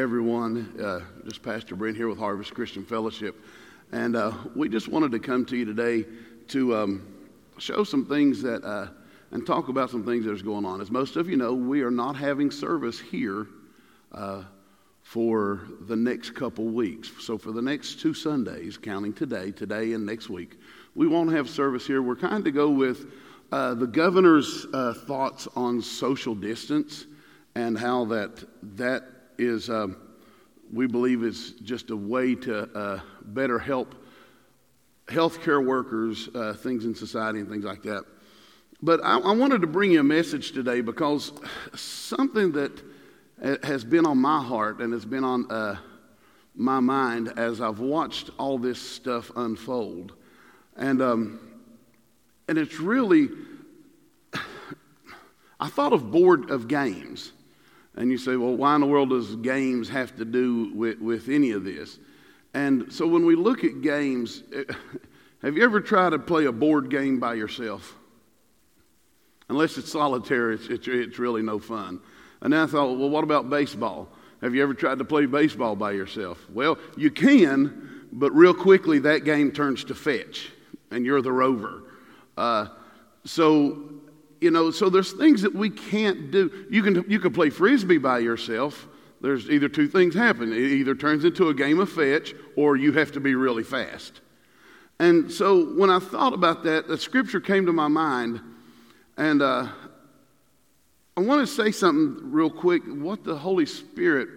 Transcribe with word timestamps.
everyone. 0.00 0.78
Uh, 0.78 1.00
just 1.24 1.42
Pastor 1.42 1.74
Brent 1.74 1.96
here 1.96 2.06
with 2.06 2.18
Harvest 2.18 2.52
Christian 2.52 2.84
Fellowship. 2.84 3.34
And 3.92 4.14
uh, 4.14 4.32
we 4.54 4.68
just 4.68 4.88
wanted 4.88 5.10
to 5.12 5.18
come 5.18 5.46
to 5.46 5.56
you 5.56 5.64
today 5.64 6.04
to 6.48 6.76
um, 6.76 7.14
show 7.56 7.82
some 7.82 8.04
things 8.04 8.42
that, 8.42 8.62
uh, 8.62 8.88
and 9.30 9.46
talk 9.46 9.68
about 9.68 9.88
some 9.88 10.04
things 10.04 10.26
that 10.26 10.38
are 10.38 10.44
going 10.44 10.66
on. 10.66 10.82
As 10.82 10.90
most 10.90 11.16
of 11.16 11.30
you 11.30 11.38
know, 11.38 11.54
we 11.54 11.80
are 11.80 11.90
not 11.90 12.14
having 12.14 12.50
service 12.50 13.00
here 13.00 13.46
uh, 14.12 14.42
for 15.02 15.62
the 15.88 15.96
next 15.96 16.34
couple 16.34 16.66
weeks. 16.66 17.10
So 17.20 17.38
for 17.38 17.52
the 17.52 17.62
next 17.62 17.98
two 17.98 18.12
Sundays, 18.12 18.76
counting 18.76 19.14
today, 19.14 19.50
today 19.50 19.94
and 19.94 20.04
next 20.04 20.28
week, 20.28 20.60
we 20.94 21.06
won't 21.06 21.32
have 21.32 21.48
service 21.48 21.86
here. 21.86 22.02
We're 22.02 22.16
kind 22.16 22.46
of 22.46 22.52
go 22.52 22.68
with 22.68 23.06
uh, 23.50 23.72
the 23.72 23.86
governor's 23.86 24.66
uh, 24.74 24.92
thoughts 24.92 25.48
on 25.56 25.80
social 25.80 26.34
distance 26.34 27.06
and 27.54 27.78
how 27.78 28.04
that 28.06 28.44
that 28.76 29.15
is, 29.38 29.70
um, 29.70 29.96
we 30.72 30.86
believe, 30.86 31.22
is 31.22 31.52
just 31.62 31.90
a 31.90 31.96
way 31.96 32.34
to 32.34 32.70
uh, 32.76 33.00
better 33.22 33.58
help 33.58 33.94
healthcare 35.06 35.64
workers, 35.64 36.28
uh, 36.34 36.52
things 36.54 36.84
in 36.84 36.94
society, 36.94 37.40
and 37.40 37.48
things 37.48 37.64
like 37.64 37.82
that. 37.82 38.04
But 38.82 39.00
I, 39.04 39.18
I, 39.18 39.32
wanted 39.32 39.60
to 39.62 39.66
bring 39.66 39.92
you 39.92 40.00
a 40.00 40.04
message 40.04 40.52
today 40.52 40.80
because 40.80 41.32
something 41.74 42.52
that 42.52 42.82
uh, 43.42 43.56
has 43.62 43.84
been 43.84 44.04
on 44.04 44.18
my 44.18 44.42
heart 44.42 44.80
and 44.80 44.92
has 44.92 45.04
been 45.04 45.24
on 45.24 45.50
uh, 45.50 45.76
my 46.54 46.80
mind 46.80 47.32
as 47.36 47.60
I've 47.60 47.80
watched 47.80 48.30
all 48.38 48.58
this 48.58 48.80
stuff 48.80 49.30
unfold, 49.36 50.14
and 50.76 51.00
um, 51.00 51.40
and 52.48 52.58
it's 52.58 52.80
really. 52.80 53.28
I 55.58 55.68
thought 55.68 55.94
of 55.94 56.10
board 56.10 56.50
of 56.50 56.68
games. 56.68 57.32
And 57.96 58.10
you 58.10 58.18
say, 58.18 58.36
well, 58.36 58.54
why 58.54 58.74
in 58.74 58.82
the 58.82 58.86
world 58.86 59.10
does 59.10 59.36
games 59.36 59.88
have 59.88 60.16
to 60.16 60.24
do 60.24 60.72
with, 60.74 60.98
with 61.00 61.28
any 61.28 61.52
of 61.52 61.64
this? 61.64 61.98
And 62.52 62.92
so 62.92 63.06
when 63.06 63.24
we 63.24 63.36
look 63.36 63.64
at 63.64 63.80
games, 63.80 64.42
have 65.42 65.56
you 65.56 65.64
ever 65.64 65.80
tried 65.80 66.10
to 66.10 66.18
play 66.18 66.44
a 66.44 66.52
board 66.52 66.90
game 66.90 67.18
by 67.18 67.34
yourself? 67.34 67.96
Unless 69.48 69.78
it's 69.78 69.92
solitaire, 69.92 70.52
it's, 70.52 70.66
it's, 70.66 70.88
it's 70.88 71.18
really 71.18 71.42
no 71.42 71.58
fun. 71.58 72.00
And 72.40 72.54
I 72.54 72.66
thought, 72.66 72.98
well, 72.98 73.08
what 73.08 73.24
about 73.24 73.48
baseball? 73.48 74.08
Have 74.42 74.54
you 74.54 74.62
ever 74.62 74.74
tried 74.74 74.98
to 74.98 75.04
play 75.04 75.26
baseball 75.26 75.76
by 75.76 75.92
yourself? 75.92 76.44
Well, 76.50 76.78
you 76.96 77.10
can, 77.10 78.06
but 78.12 78.32
real 78.32 78.54
quickly 78.54 78.98
that 79.00 79.24
game 79.24 79.52
turns 79.52 79.84
to 79.84 79.94
fetch, 79.94 80.50
and 80.90 81.06
you're 81.06 81.22
the 81.22 81.32
rover. 81.32 81.82
Uh, 82.36 82.68
so 83.24 83.90
you 84.46 84.52
know, 84.52 84.70
so 84.70 84.88
there's 84.88 85.10
things 85.10 85.42
that 85.42 85.52
we 85.52 85.68
can't 85.68 86.30
do. 86.30 86.66
You 86.70 86.80
can, 86.80 87.04
you 87.08 87.18
can 87.18 87.32
play 87.32 87.50
frisbee 87.50 87.98
by 87.98 88.20
yourself. 88.20 88.86
There's 89.20 89.50
either 89.50 89.68
two 89.68 89.88
things 89.88 90.14
happen. 90.14 90.52
It 90.52 90.58
either 90.58 90.94
turns 90.94 91.24
into 91.24 91.48
a 91.48 91.54
game 91.54 91.80
of 91.80 91.90
fetch 91.90 92.32
or 92.54 92.76
you 92.76 92.92
have 92.92 93.10
to 93.12 93.20
be 93.20 93.34
really 93.34 93.64
fast. 93.64 94.20
And 95.00 95.32
so 95.32 95.74
when 95.74 95.90
I 95.90 95.98
thought 95.98 96.32
about 96.32 96.62
that, 96.62 96.86
the 96.86 96.96
scripture 96.96 97.40
came 97.40 97.66
to 97.66 97.72
my 97.72 97.88
mind. 97.88 98.40
And 99.16 99.42
uh, 99.42 99.66
I 101.16 101.20
want 101.22 101.40
to 101.40 101.52
say 101.52 101.72
something 101.72 102.30
real 102.30 102.48
quick. 102.48 102.84
What 102.86 103.24
the 103.24 103.34
Holy 103.34 103.66
Spirit 103.66 104.28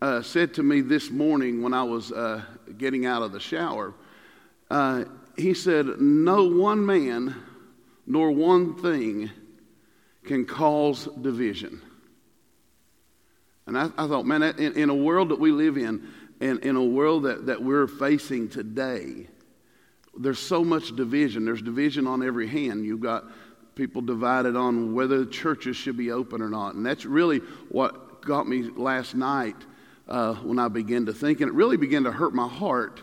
uh, 0.00 0.22
said 0.22 0.54
to 0.54 0.62
me 0.62 0.80
this 0.80 1.10
morning 1.10 1.60
when 1.60 1.74
I 1.74 1.82
was 1.82 2.10
uh, 2.10 2.40
getting 2.78 3.04
out 3.04 3.20
of 3.20 3.32
the 3.32 3.40
shower. 3.40 3.92
Uh, 4.70 5.04
he 5.36 5.52
said, 5.52 6.00
No 6.00 6.44
one 6.44 6.86
man 6.86 7.34
nor 8.06 8.30
one 8.30 8.74
thing 8.80 9.30
can 10.24 10.44
cause 10.44 11.08
division. 11.20 11.80
And 13.66 13.78
I, 13.78 13.90
I 13.96 14.06
thought, 14.06 14.26
man, 14.26 14.42
in, 14.42 14.72
in, 14.74 14.90
a 14.90 14.94
world 14.94 15.28
that 15.30 15.38
we 15.38 15.50
live 15.50 15.76
in, 15.76 16.08
and 16.40 16.58
in 16.64 16.76
a 16.76 16.84
world 16.84 17.24
that, 17.24 17.46
that 17.46 17.62
we're 17.62 17.86
facing 17.86 18.48
today, 18.48 19.28
there's 20.18 20.38
so 20.38 20.64
much 20.64 20.94
division. 20.94 21.44
There's 21.44 21.62
division 21.62 22.06
on 22.06 22.22
every 22.22 22.46
hand. 22.46 22.84
You've 22.84 23.00
got 23.00 23.24
people 23.74 24.02
divided 24.02 24.56
on 24.56 24.94
whether 24.94 25.24
churches 25.24 25.76
should 25.76 25.96
be 25.96 26.10
open 26.10 26.42
or 26.42 26.48
not. 26.48 26.74
And 26.74 26.84
that's 26.84 27.04
really 27.04 27.38
what 27.68 28.22
got 28.22 28.48
me 28.48 28.62
last 28.62 29.14
night 29.14 29.56
uh, 30.08 30.34
when 30.34 30.58
I 30.58 30.68
began 30.68 31.06
to 31.06 31.12
think. 31.12 31.40
And 31.40 31.48
it 31.48 31.54
really 31.54 31.76
began 31.76 32.04
to 32.04 32.12
hurt 32.12 32.34
my 32.34 32.48
heart 32.48 33.00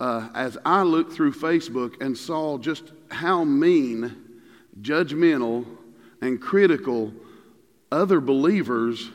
uh, 0.00 0.28
as 0.34 0.58
I 0.64 0.82
looked 0.82 1.12
through 1.12 1.32
Facebook 1.32 2.00
and 2.00 2.16
saw 2.16 2.58
just 2.58 2.92
how 3.10 3.44
mean 3.44 4.16
judgmental, 4.80 5.66
and 6.20 6.40
critical 6.40 7.12
other 7.90 8.20
believers 8.20 9.10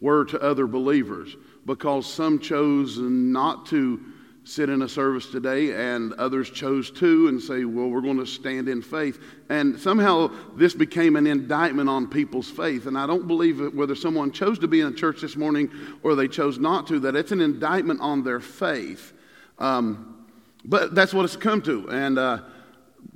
were 0.00 0.24
to 0.26 0.40
other 0.40 0.66
believers 0.66 1.36
because 1.64 2.12
some 2.12 2.38
chose 2.38 2.98
not 2.98 3.66
to 3.66 4.00
sit 4.44 4.68
in 4.68 4.82
a 4.82 4.88
service 4.88 5.26
today 5.30 5.72
and 5.72 6.12
others 6.14 6.50
chose 6.50 6.90
to 6.90 7.28
and 7.28 7.40
say, 7.40 7.64
well, 7.64 7.88
we're 7.88 8.00
going 8.00 8.18
to 8.18 8.26
stand 8.26 8.68
in 8.68 8.82
faith. 8.82 9.20
And 9.48 9.78
somehow 9.78 10.32
this 10.56 10.74
became 10.74 11.14
an 11.14 11.28
indictment 11.28 11.88
on 11.88 12.08
people's 12.08 12.50
faith. 12.50 12.86
And 12.86 12.98
I 12.98 13.06
don't 13.06 13.28
believe 13.28 13.58
that 13.58 13.72
whether 13.74 13.94
someone 13.94 14.32
chose 14.32 14.58
to 14.58 14.68
be 14.68 14.80
in 14.80 14.88
a 14.88 14.92
church 14.92 15.20
this 15.20 15.36
morning 15.36 15.70
or 16.02 16.16
they 16.16 16.26
chose 16.26 16.58
not 16.58 16.88
to, 16.88 16.98
that 17.00 17.14
it's 17.14 17.30
an 17.30 17.40
indictment 17.40 18.00
on 18.00 18.24
their 18.24 18.40
faith. 18.40 19.12
Um, 19.60 20.26
but 20.64 20.94
that's 20.94 21.14
what 21.14 21.24
it's 21.24 21.36
come 21.36 21.62
to. 21.62 21.88
And, 21.88 22.18
uh, 22.18 22.38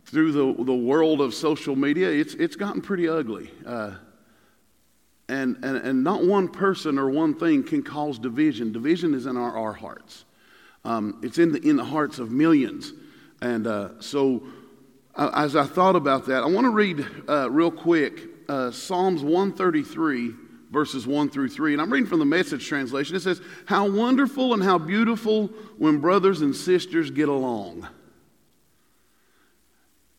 through 0.07 0.33
the, 0.33 0.65
the 0.65 0.75
world 0.75 1.21
of 1.21 1.35
social 1.35 1.75
media, 1.75 2.09
it's, 2.09 2.35
it's 2.35 2.57
gotten 2.57 2.81
pretty 2.81 3.09
ugly. 3.09 3.51
Uh, 3.67 3.93
and, 5.29 5.57
and, 5.65 5.77
and 5.79 6.05
not 6.05 6.25
one 6.25 6.49
person 6.49 6.99
or 6.99 7.11
one 7.11 7.35
thing 7.35 7.65
can 7.65 7.83
cause 7.83 8.19
division. 8.19 8.73
Division 8.73 9.15
is 9.15 9.27
in 9.27 9.37
our, 9.37 9.57
our 9.57 9.73
hearts, 9.73 10.25
um, 10.85 11.21
it's 11.23 11.39
in 11.39 11.53
the, 11.53 11.61
in 11.61 11.77
the 11.77 11.85
hearts 11.85 12.19
of 12.19 12.31
millions. 12.31 12.93
And 13.43 13.67
uh, 13.67 14.01
so, 14.01 14.45
uh, 15.17 15.31
as 15.35 15.57
I 15.57 15.65
thought 15.65 15.97
about 15.97 16.27
that, 16.27 16.43
I 16.43 16.47
want 16.47 16.65
to 16.65 16.71
read 16.71 17.05
uh, 17.29 17.51
real 17.51 17.71
quick 17.71 18.21
uh, 18.49 18.71
Psalms 18.71 19.23
133, 19.23 20.33
verses 20.71 21.07
1 21.07 21.31
through 21.31 21.49
3. 21.49 21.73
And 21.73 21.83
I'm 21.83 21.93
reading 21.93 22.09
from 22.09 22.21
the 22.21 22.25
message 22.25 22.67
translation. 22.67 23.17
It 23.17 23.21
says, 23.21 23.41
How 23.67 23.91
wonderful 23.91 24.55
and 24.55 24.63
how 24.63 24.79
beautiful 24.79 25.49
when 25.77 25.99
brothers 25.99 26.41
and 26.41 26.55
sisters 26.55 27.11
get 27.11 27.29
along. 27.29 27.89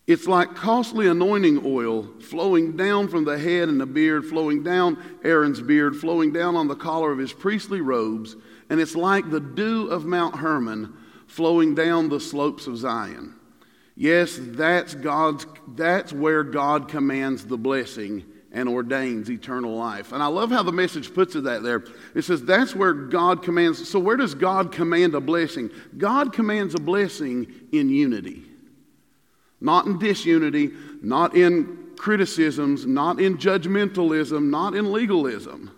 It's 0.07 0.25
like 0.25 0.55
costly 0.55 1.07
anointing 1.07 1.63
oil 1.65 2.07
flowing 2.21 2.77
down 2.77 3.09
from 3.09 3.25
the 3.25 3.37
head 3.37 3.67
and 3.67 3.79
the 3.79 3.85
beard, 3.85 4.25
flowing 4.25 4.63
down 4.63 4.97
Aaron's 5.25 5.59
beard, 5.59 5.97
flowing 5.97 6.31
down 6.31 6.55
on 6.55 6.69
the 6.69 6.75
collar 6.75 7.11
of 7.11 7.19
his 7.19 7.33
priestly 7.33 7.81
robes. 7.81 8.37
And 8.69 8.79
it's 8.79 8.95
like 8.95 9.29
the 9.29 9.41
dew 9.41 9.87
of 9.87 10.05
Mount 10.05 10.37
Hermon 10.37 10.93
flowing 11.27 11.75
down 11.75 12.07
the 12.07 12.21
slopes 12.21 12.67
of 12.67 12.77
Zion. 12.77 13.35
Yes, 13.97 14.39
that's 14.39 14.95
God's 14.95 15.45
that's 15.75 16.13
where 16.13 16.43
God 16.43 16.87
commands 16.87 17.45
the 17.45 17.57
blessing 17.57 18.23
and 18.53 18.69
ordains 18.69 19.29
eternal 19.29 19.75
life. 19.75 20.13
And 20.13 20.23
I 20.23 20.27
love 20.27 20.51
how 20.51 20.63
the 20.63 20.71
message 20.71 21.13
puts 21.13 21.35
it 21.35 21.43
that 21.43 21.63
there. 21.63 21.83
It 22.15 22.21
says 22.21 22.43
that's 22.43 22.73
where 22.73 22.93
God 22.93 23.43
commands. 23.43 23.89
So 23.89 23.99
where 23.99 24.15
does 24.15 24.35
God 24.35 24.71
command 24.71 25.15
a 25.15 25.19
blessing? 25.19 25.69
God 25.97 26.31
commands 26.31 26.75
a 26.75 26.79
blessing 26.79 27.47
in 27.73 27.89
unity. 27.89 28.46
Not 29.59 29.85
in 29.85 29.97
disunity, 29.97 30.71
not 31.01 31.35
in 31.35 31.93
criticisms, 31.97 32.85
not 32.85 33.19
in 33.19 33.37
judgmentalism, 33.37 34.49
not 34.49 34.75
in 34.75 34.91
legalism. 34.91 35.71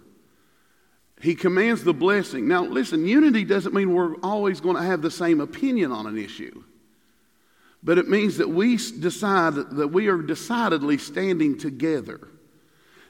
He 1.21 1.35
commands 1.35 1.83
the 1.83 1.93
blessing. 1.93 2.47
Now, 2.47 2.63
listen, 2.63 3.05
unity 3.05 3.43
doesn't 3.43 3.73
mean 3.73 3.93
we're 3.93 4.15
always 4.17 4.61
going 4.61 4.77
to 4.77 4.83
have 4.83 5.01
the 5.01 5.11
same 5.11 5.41
opinion 5.41 5.91
on 5.91 6.07
an 6.07 6.17
issue. 6.17 6.63
But 7.83 7.97
it 7.97 8.09
means 8.09 8.37
that 8.37 8.49
we 8.49 8.77
decide 8.77 9.55
that 9.55 9.89
we 9.89 10.07
are 10.07 10.21
decidedly 10.21 10.97
standing 10.97 11.57
together. 11.57 12.27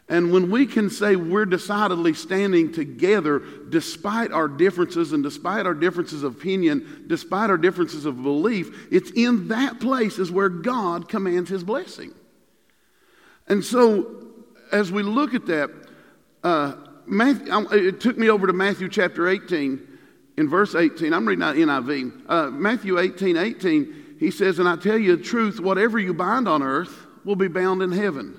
And 0.10 0.32
when 0.32 0.50
we 0.50 0.66
can 0.66 0.90
say 0.90 1.16
we're 1.16 1.46
decidedly 1.46 2.16
standing 2.16 2.72
together 2.72 3.44
despite 3.70 4.32
our 4.32 4.48
differences 4.48 5.14
and 5.14 5.22
despite 5.24 5.68
our 5.68 5.76
differences 5.76 6.24
of 6.24 6.36
opinion, 6.36 7.06
despite 7.06 7.52
our 7.52 7.58
differences 7.58 8.06
of 8.06 8.24
belief, 8.24 8.88
it's 8.92 9.12
in 9.12 9.50
that 9.50 9.80
place 9.80 10.18
is 10.18 10.32
where 10.32 10.50
God 10.50 11.08
commands 11.08 11.52
his 11.52 11.64
blessing. 11.64 12.12
And 13.48 13.64
so 13.64 14.26
as 14.72 14.92
we 14.92 15.04
look 15.04 15.36
at 15.36 15.46
that, 15.46 15.70
uh, 16.44 16.74
Matthew, 17.06 17.54
it 17.72 18.02
took 18.02 18.18
me 18.18 18.32
over 18.32 18.48
to 18.48 18.54
Matthew 18.54 18.90
chapter 18.90 19.28
18 19.28 19.88
in 20.38 20.50
verse 20.50 20.74
18. 20.74 21.14
I'm 21.14 21.28
reading 21.28 21.44
out 21.44 21.56
NIV. 21.56 22.24
Uh, 22.28 22.50
Matthew 22.50 22.98
18, 22.98 23.38
18, 23.38 24.16
he 24.20 24.32
says, 24.32 24.58
And 24.58 24.68
I 24.68 24.76
tell 24.76 24.98
you 24.98 25.18
the 25.18 25.24
truth, 25.24 25.60
whatever 25.60 26.00
you 26.00 26.16
bind 26.16 26.48
on 26.48 26.64
earth 26.64 27.06
will 27.26 27.36
be 27.36 27.48
bound 27.48 27.84
in 27.84 27.92
heaven 27.92 28.39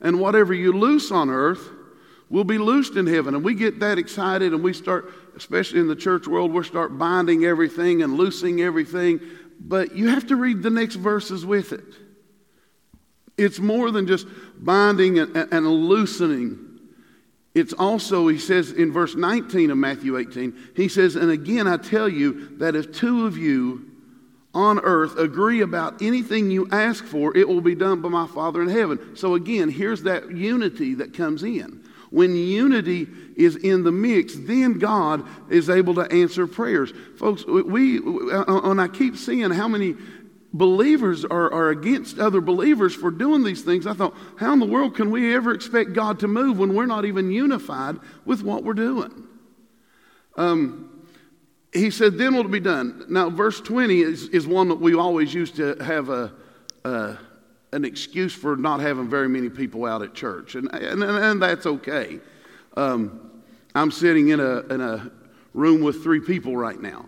and 0.00 0.20
whatever 0.20 0.54
you 0.54 0.72
loose 0.72 1.10
on 1.10 1.30
earth 1.30 1.70
will 2.30 2.44
be 2.44 2.58
loosed 2.58 2.96
in 2.96 3.06
heaven. 3.06 3.34
And 3.34 3.44
we 3.44 3.54
get 3.54 3.80
that 3.80 3.98
excited 3.98 4.52
and 4.52 4.62
we 4.62 4.72
start, 4.72 5.12
especially 5.36 5.80
in 5.80 5.88
the 5.88 5.96
church 5.96 6.26
world, 6.26 6.52
we 6.52 6.62
start 6.64 6.98
binding 6.98 7.44
everything 7.44 8.02
and 8.02 8.14
loosing 8.14 8.60
everything. 8.60 9.20
But 9.60 9.96
you 9.96 10.08
have 10.08 10.26
to 10.28 10.36
read 10.36 10.62
the 10.62 10.70
next 10.70 10.96
verses 10.96 11.44
with 11.44 11.72
it. 11.72 11.84
It's 13.36 13.58
more 13.58 13.90
than 13.90 14.06
just 14.06 14.26
binding 14.58 15.18
and, 15.18 15.36
and 15.36 15.66
loosening. 15.66 16.80
it's 17.54 17.72
also, 17.72 18.28
he 18.28 18.38
says 18.38 18.72
in 18.72 18.92
verse 18.92 19.14
19 19.14 19.70
of 19.70 19.78
Matthew 19.78 20.18
18, 20.18 20.56
he 20.76 20.88
says, 20.88 21.16
And 21.16 21.30
again 21.30 21.66
I 21.66 21.76
tell 21.76 22.08
you 22.08 22.56
that 22.58 22.76
if 22.76 22.92
two 22.92 23.26
of 23.26 23.38
you 23.38 23.87
on 24.54 24.78
earth 24.80 25.18
agree 25.18 25.60
about 25.60 26.00
anything 26.02 26.50
you 26.50 26.68
ask 26.70 27.04
for, 27.04 27.36
it 27.36 27.46
will 27.46 27.60
be 27.60 27.74
done 27.74 28.00
by 28.00 28.08
my 28.08 28.26
Father 28.26 28.62
in 28.62 28.68
heaven. 28.68 29.16
So 29.16 29.34
again, 29.34 29.68
here's 29.68 30.02
that 30.04 30.30
unity 30.30 30.94
that 30.94 31.14
comes 31.14 31.42
in. 31.42 31.84
When 32.10 32.34
unity 32.34 33.06
is 33.36 33.56
in 33.56 33.84
the 33.84 33.92
mix, 33.92 34.34
then 34.34 34.78
God 34.78 35.26
is 35.50 35.68
able 35.68 35.94
to 35.96 36.10
answer 36.10 36.46
prayers. 36.46 36.92
Folks, 37.18 37.44
we, 37.44 37.98
and 37.98 38.80
I 38.80 38.88
keep 38.88 39.16
seeing 39.16 39.50
how 39.50 39.68
many 39.68 39.94
believers 40.52 41.26
are, 41.26 41.52
are 41.52 41.68
against 41.68 42.18
other 42.18 42.40
believers 42.40 42.94
for 42.94 43.10
doing 43.10 43.44
these 43.44 43.62
things, 43.62 43.86
I 43.86 43.92
thought, 43.92 44.14
how 44.38 44.54
in 44.54 44.60
the 44.60 44.66
world 44.66 44.96
can 44.96 45.10
we 45.10 45.34
ever 45.34 45.52
expect 45.52 45.92
God 45.92 46.20
to 46.20 46.28
move 46.28 46.58
when 46.58 46.74
we're 46.74 46.86
not 46.86 47.04
even 47.04 47.30
unified 47.30 47.96
with 48.24 48.42
what 48.42 48.64
we're 48.64 48.72
doing? 48.74 49.24
Um, 50.36 50.97
he 51.72 51.90
said, 51.90 52.16
then 52.16 52.34
will 52.34 52.46
it 52.46 52.50
be 52.50 52.60
done. 52.60 53.04
Now, 53.08 53.30
verse 53.30 53.60
20 53.60 54.00
is, 54.00 54.28
is 54.28 54.46
one 54.46 54.68
that 54.68 54.80
we 54.80 54.94
always 54.94 55.34
used 55.34 55.56
to 55.56 55.76
have 55.82 56.08
a, 56.08 56.32
a, 56.84 57.18
an 57.72 57.84
excuse 57.84 58.32
for 58.32 58.56
not 58.56 58.80
having 58.80 59.08
very 59.08 59.28
many 59.28 59.50
people 59.50 59.84
out 59.84 60.02
at 60.02 60.14
church, 60.14 60.54
and, 60.54 60.72
and, 60.74 61.02
and 61.02 61.42
that's 61.42 61.66
okay. 61.66 62.20
Um, 62.76 63.30
I'm 63.74 63.90
sitting 63.90 64.28
in 64.28 64.40
a, 64.40 64.60
in 64.72 64.80
a 64.80 65.10
room 65.52 65.82
with 65.82 66.02
three 66.02 66.20
people 66.20 66.56
right 66.56 66.80
now. 66.80 67.06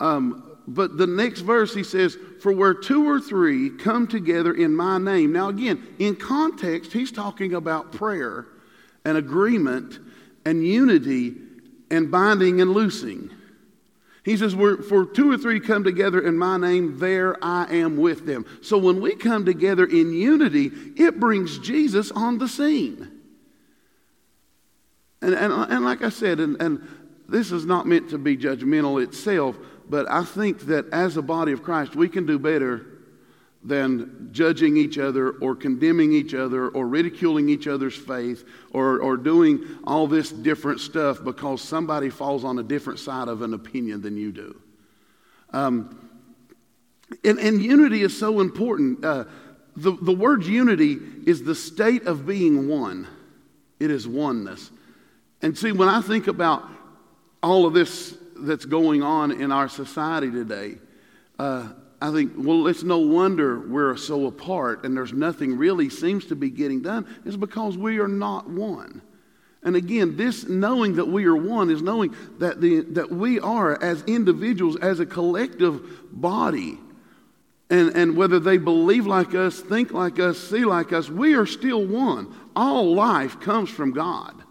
Um, 0.00 0.56
but 0.68 0.96
the 0.96 1.06
next 1.06 1.40
verse 1.40 1.74
he 1.74 1.82
says, 1.82 2.16
For 2.40 2.52
where 2.52 2.74
two 2.74 3.08
or 3.08 3.20
three 3.20 3.70
come 3.70 4.06
together 4.06 4.54
in 4.54 4.74
my 4.74 4.98
name. 4.98 5.32
Now, 5.32 5.48
again, 5.48 5.82
in 5.98 6.16
context, 6.16 6.92
he's 6.92 7.10
talking 7.10 7.54
about 7.54 7.92
prayer 7.92 8.46
and 9.04 9.16
agreement 9.16 9.98
and 10.44 10.64
unity 10.64 11.34
and 11.90 12.10
binding 12.10 12.60
and 12.60 12.72
loosing. 12.72 13.30
He 14.24 14.36
says, 14.36 14.54
For 14.54 15.04
two 15.04 15.30
or 15.32 15.38
three 15.38 15.58
come 15.58 15.82
together 15.82 16.20
in 16.20 16.38
my 16.38 16.56
name, 16.56 16.98
there 16.98 17.42
I 17.44 17.72
am 17.74 17.96
with 17.96 18.24
them. 18.24 18.46
So 18.60 18.78
when 18.78 19.00
we 19.00 19.16
come 19.16 19.44
together 19.44 19.84
in 19.84 20.12
unity, 20.12 20.70
it 20.96 21.18
brings 21.18 21.58
Jesus 21.58 22.10
on 22.12 22.38
the 22.38 22.48
scene. 22.48 23.10
And, 25.20 25.34
and, 25.34 25.52
and 25.52 25.84
like 25.84 26.02
I 26.02 26.08
said, 26.08 26.40
and, 26.40 26.60
and 26.60 26.86
this 27.28 27.50
is 27.50 27.64
not 27.64 27.86
meant 27.86 28.10
to 28.10 28.18
be 28.18 28.36
judgmental 28.36 29.02
itself, 29.02 29.56
but 29.88 30.10
I 30.10 30.24
think 30.24 30.62
that 30.62 30.88
as 30.92 31.16
a 31.16 31.22
body 31.22 31.52
of 31.52 31.62
Christ, 31.62 31.96
we 31.96 32.08
can 32.08 32.26
do 32.26 32.38
better 32.38 32.86
than 33.64 34.28
judging 34.32 34.76
each 34.76 34.98
other 34.98 35.30
or 35.30 35.54
condemning 35.54 36.12
each 36.12 36.34
other 36.34 36.68
or 36.68 36.86
ridiculing 36.86 37.48
each 37.48 37.68
other's 37.68 37.96
faith 37.96 38.44
or, 38.72 39.00
or 39.00 39.16
doing 39.16 39.64
all 39.84 40.06
this 40.06 40.30
different 40.30 40.80
stuff 40.80 41.22
because 41.22 41.62
somebody 41.62 42.10
falls 42.10 42.44
on 42.44 42.58
a 42.58 42.62
different 42.62 42.98
side 42.98 43.28
of 43.28 43.42
an 43.42 43.54
opinion 43.54 44.02
than 44.02 44.16
you 44.16 44.32
do. 44.32 44.60
Um, 45.50 45.98
and, 47.24 47.38
and, 47.38 47.62
unity 47.62 48.02
is 48.02 48.18
so 48.18 48.40
important. 48.40 49.04
Uh, 49.04 49.24
the, 49.76 49.92
the 49.92 50.12
word 50.12 50.44
unity 50.44 50.96
is 51.26 51.44
the 51.44 51.54
state 51.54 52.06
of 52.06 52.26
being 52.26 52.68
one, 52.68 53.06
it 53.78 53.90
is 53.90 54.08
oneness. 54.08 54.70
And 55.42 55.56
see, 55.56 55.72
when 55.72 55.88
I 55.88 56.00
think 56.00 56.26
about 56.26 56.66
all 57.42 57.66
of 57.66 57.74
this 57.74 58.16
that's 58.36 58.64
going 58.64 59.02
on 59.02 59.30
in 59.30 59.52
our 59.52 59.68
society 59.68 60.30
today, 60.30 60.76
uh, 61.38 61.68
I 62.02 62.10
think, 62.10 62.32
well, 62.36 62.66
it's 62.66 62.82
no 62.82 62.98
wonder 62.98 63.60
we're 63.60 63.96
so 63.96 64.26
apart 64.26 64.84
and 64.84 64.96
there's 64.96 65.12
nothing 65.12 65.56
really 65.56 65.88
seems 65.88 66.24
to 66.26 66.36
be 66.36 66.50
getting 66.50 66.82
done, 66.82 67.06
is 67.24 67.36
because 67.36 67.78
we 67.78 68.00
are 68.00 68.08
not 68.08 68.50
one. 68.50 69.02
And 69.62 69.76
again, 69.76 70.16
this 70.16 70.48
knowing 70.48 70.96
that 70.96 71.06
we 71.06 71.26
are 71.26 71.36
one 71.36 71.70
is 71.70 71.80
knowing 71.80 72.16
that, 72.38 72.60
the, 72.60 72.80
that 72.80 73.12
we 73.12 73.38
are, 73.38 73.80
as 73.80 74.02
individuals, 74.02 74.76
as 74.76 74.98
a 74.98 75.06
collective 75.06 75.80
body, 76.12 76.76
and, 77.70 77.90
and 77.94 78.16
whether 78.16 78.40
they 78.40 78.58
believe 78.58 79.06
like 79.06 79.36
us, 79.36 79.60
think 79.60 79.92
like 79.92 80.18
us, 80.18 80.36
see 80.36 80.64
like 80.64 80.92
us, 80.92 81.08
we 81.08 81.34
are 81.34 81.46
still 81.46 81.86
one. 81.86 82.34
All 82.56 82.92
life 82.94 83.38
comes 83.40 83.70
from 83.70 83.92
God. 83.92 84.42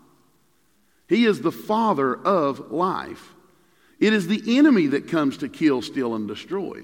He 1.09 1.25
is 1.25 1.41
the 1.41 1.51
Father 1.51 2.15
of 2.15 2.71
life. 2.71 3.33
It 3.99 4.13
is 4.13 4.27
the 4.27 4.57
enemy 4.57 4.87
that 4.87 5.09
comes 5.09 5.37
to 5.39 5.49
kill, 5.49 5.81
steal, 5.81 6.15
and 6.15 6.29
destroy. 6.29 6.83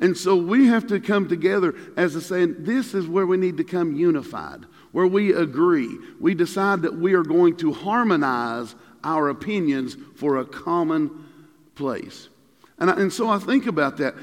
And 0.00 0.16
so 0.16 0.36
we 0.36 0.66
have 0.68 0.86
to 0.88 1.00
come 1.00 1.28
together 1.28 1.74
as 1.96 2.14
a 2.14 2.20
saying, 2.20 2.56
this 2.60 2.94
is 2.94 3.08
where 3.08 3.26
we 3.26 3.36
need 3.36 3.56
to 3.56 3.64
come 3.64 3.96
unified, 3.96 4.64
where 4.92 5.06
we 5.06 5.32
agree. 5.32 5.98
We 6.20 6.34
decide 6.34 6.82
that 6.82 6.96
we 6.96 7.14
are 7.14 7.24
going 7.24 7.56
to 7.56 7.72
harmonize 7.72 8.76
our 9.02 9.28
opinions 9.28 9.96
for 10.14 10.36
a 10.36 10.44
common 10.44 11.26
place. 11.74 12.28
And, 12.80 12.90
I, 12.90 12.94
and 12.94 13.12
so 13.12 13.28
I 13.28 13.38
think 13.38 13.66
about 13.66 13.96
that. 13.96 14.14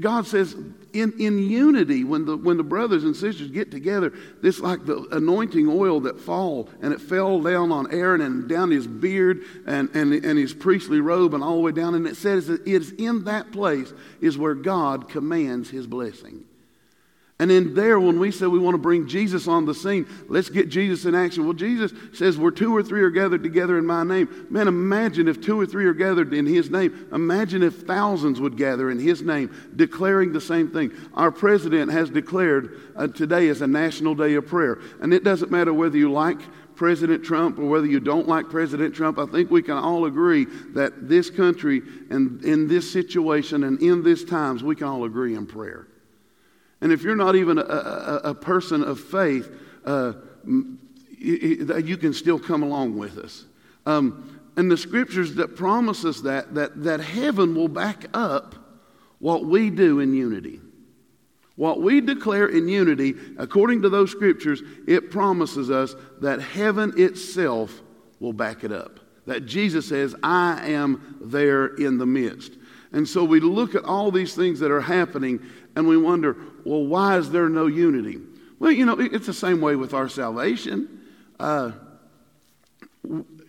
God 0.00 0.26
says, 0.26 0.54
in, 0.94 1.12
in 1.18 1.38
unity, 1.38 2.04
when 2.04 2.24
the, 2.24 2.36
when 2.36 2.56
the 2.56 2.62
brothers 2.62 3.04
and 3.04 3.14
sisters 3.14 3.50
get 3.50 3.70
together, 3.70 4.12
it's 4.42 4.60
like 4.60 4.86
the 4.86 5.06
anointing 5.12 5.68
oil 5.68 6.00
that 6.00 6.20
fall, 6.20 6.70
and 6.80 6.92
it 6.92 7.00
fell 7.00 7.40
down 7.40 7.70
on 7.70 7.92
Aaron 7.92 8.22
and 8.22 8.48
down 8.48 8.70
his 8.70 8.86
beard 8.86 9.42
and, 9.66 9.90
and, 9.94 10.12
and 10.12 10.38
his 10.38 10.54
priestly 10.54 11.00
robe 11.00 11.34
and 11.34 11.44
all 11.44 11.56
the 11.56 11.62
way 11.62 11.72
down. 11.72 11.94
And 11.94 12.06
it 12.06 12.16
says 12.16 12.46
that 12.46 12.66
it 12.66 12.82
is 12.82 12.92
in 12.92 13.24
that 13.24 13.52
place 13.52 13.92
is 14.20 14.38
where 14.38 14.54
God 14.54 15.08
commands 15.08 15.68
his 15.68 15.86
blessing. 15.86 16.44
And 17.42 17.50
in 17.50 17.74
there, 17.74 17.98
when 17.98 18.20
we 18.20 18.30
say 18.30 18.46
we 18.46 18.60
want 18.60 18.74
to 18.74 18.78
bring 18.78 19.08
Jesus 19.08 19.48
on 19.48 19.66
the 19.66 19.74
scene, 19.74 20.06
let's 20.28 20.48
get 20.48 20.68
Jesus 20.68 21.06
in 21.06 21.16
action. 21.16 21.42
Well, 21.42 21.54
Jesus 21.54 21.92
says, 22.12 22.38
Where 22.38 22.52
two 22.52 22.72
or 22.72 22.84
three 22.84 23.02
are 23.02 23.10
gathered 23.10 23.42
together 23.42 23.78
in 23.78 23.84
my 23.84 24.04
name. 24.04 24.46
Man, 24.48 24.68
imagine 24.68 25.26
if 25.26 25.40
two 25.40 25.60
or 25.60 25.66
three 25.66 25.86
are 25.86 25.92
gathered 25.92 26.32
in 26.32 26.46
his 26.46 26.70
name. 26.70 27.08
Imagine 27.10 27.64
if 27.64 27.80
thousands 27.80 28.40
would 28.40 28.56
gather 28.56 28.92
in 28.92 29.00
his 29.00 29.22
name, 29.22 29.52
declaring 29.74 30.32
the 30.32 30.40
same 30.40 30.70
thing. 30.70 30.92
Our 31.14 31.32
president 31.32 31.90
has 31.90 32.10
declared 32.10 32.80
uh, 32.94 33.08
today 33.08 33.48
is 33.48 33.60
a 33.60 33.66
national 33.66 34.14
day 34.14 34.34
of 34.34 34.46
prayer. 34.46 34.78
And 35.00 35.12
it 35.12 35.24
doesn't 35.24 35.50
matter 35.50 35.74
whether 35.74 35.98
you 35.98 36.12
like 36.12 36.38
President 36.76 37.24
Trump 37.24 37.58
or 37.58 37.64
whether 37.64 37.88
you 37.88 37.98
don't 37.98 38.28
like 38.28 38.50
President 38.50 38.94
Trump, 38.94 39.18
I 39.18 39.26
think 39.26 39.50
we 39.50 39.62
can 39.62 39.78
all 39.78 40.04
agree 40.04 40.44
that 40.74 41.08
this 41.08 41.28
country 41.28 41.82
and 42.08 42.44
in 42.44 42.68
this 42.68 42.92
situation 42.92 43.64
and 43.64 43.82
in 43.82 44.04
these 44.04 44.24
times, 44.24 44.62
we 44.62 44.76
can 44.76 44.86
all 44.86 45.02
agree 45.02 45.34
in 45.34 45.44
prayer. 45.44 45.88
And 46.82 46.92
if 46.92 47.02
you're 47.02 47.16
not 47.16 47.36
even 47.36 47.58
a, 47.58 47.62
a, 47.62 48.20
a 48.24 48.34
person 48.34 48.82
of 48.82 49.00
faith, 49.00 49.50
uh, 49.86 50.12
you 51.16 51.96
can 51.96 52.12
still 52.12 52.38
come 52.38 52.62
along 52.62 52.98
with 52.98 53.16
us. 53.18 53.44
Um, 53.86 54.40
and 54.56 54.70
the 54.70 54.76
scriptures 54.76 55.36
that 55.36 55.56
promise 55.56 56.04
us 56.04 56.20
that, 56.22 56.54
that, 56.54 56.82
that 56.82 57.00
heaven 57.00 57.54
will 57.54 57.68
back 57.68 58.06
up 58.12 58.56
what 59.18 59.46
we 59.46 59.70
do 59.70 60.00
in 60.00 60.12
unity. 60.12 60.60
What 61.54 61.80
we 61.80 62.00
declare 62.00 62.48
in 62.48 62.66
unity, 62.66 63.14
according 63.38 63.82
to 63.82 63.88
those 63.88 64.10
scriptures, 64.10 64.62
it 64.88 65.10
promises 65.10 65.70
us 65.70 65.94
that 66.20 66.40
heaven 66.40 66.94
itself 66.96 67.80
will 68.18 68.32
back 68.32 68.64
it 68.64 68.72
up. 68.72 68.98
That 69.26 69.46
Jesus 69.46 69.88
says, 69.88 70.16
I 70.22 70.70
am 70.70 71.18
there 71.20 71.66
in 71.66 71.98
the 71.98 72.06
midst. 72.06 72.54
And 72.92 73.08
so 73.08 73.24
we 73.24 73.40
look 73.40 73.74
at 73.74 73.84
all 73.84 74.10
these 74.10 74.34
things 74.34 74.60
that 74.60 74.70
are 74.70 74.80
happening 74.80 75.40
and 75.76 75.86
we 75.86 75.96
wonder, 75.96 76.36
well, 76.64 76.84
why 76.84 77.16
is 77.16 77.30
there 77.30 77.48
no 77.48 77.66
unity? 77.66 78.20
Well, 78.58 78.72
you 78.72 78.86
know, 78.86 78.98
it's 78.98 79.26
the 79.26 79.34
same 79.34 79.60
way 79.60 79.76
with 79.76 79.94
our 79.94 80.08
salvation. 80.08 81.00
Uh, 81.40 81.72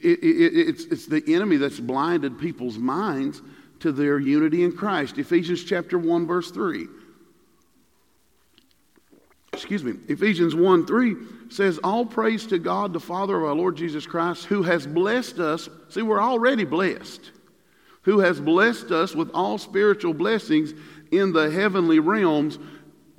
it, 0.01 0.19
it, 0.23 0.69
it's, 0.69 0.85
it's 0.85 1.05
the 1.05 1.23
enemy 1.27 1.57
that's 1.57 1.79
blinded 1.79 2.39
people's 2.39 2.77
minds 2.77 3.41
to 3.79 3.91
their 3.91 4.19
unity 4.19 4.63
in 4.63 4.71
Christ. 4.71 5.17
Ephesians 5.17 5.63
chapter 5.63 5.97
1, 5.97 6.25
verse 6.25 6.51
3. 6.51 6.87
Excuse 9.53 9.83
me. 9.83 9.93
Ephesians 10.07 10.55
1 10.55 10.85
3 10.85 11.15
says, 11.49 11.79
All 11.83 12.05
praise 12.05 12.47
to 12.47 12.57
God, 12.57 12.91
the 12.91 12.99
Father 12.99 13.37
of 13.37 13.43
our 13.43 13.53
Lord 13.53 13.77
Jesus 13.77 14.05
Christ, 14.07 14.45
who 14.45 14.63
has 14.63 14.87
blessed 14.87 15.39
us. 15.39 15.69
See, 15.89 16.01
we're 16.01 16.21
already 16.21 16.65
blessed. 16.65 17.31
Who 18.01 18.19
has 18.19 18.41
blessed 18.41 18.91
us 18.91 19.15
with 19.15 19.29
all 19.33 19.57
spiritual 19.57 20.13
blessings 20.13 20.73
in 21.17 21.33
the 21.33 21.49
heavenly 21.49 21.99
realms 21.99 22.59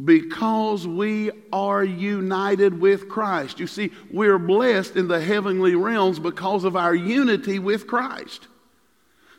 because 0.04 0.86
we 0.86 1.30
are 1.52 1.84
united 1.84 2.80
with 2.80 3.08
Christ. 3.08 3.60
You 3.60 3.66
see, 3.66 3.90
we're 4.10 4.38
blessed 4.38 4.96
in 4.96 5.06
the 5.06 5.20
heavenly 5.20 5.76
realms 5.76 6.18
because 6.18 6.64
of 6.64 6.76
our 6.76 6.94
unity 6.94 7.58
with 7.58 7.86
Christ. 7.86 8.48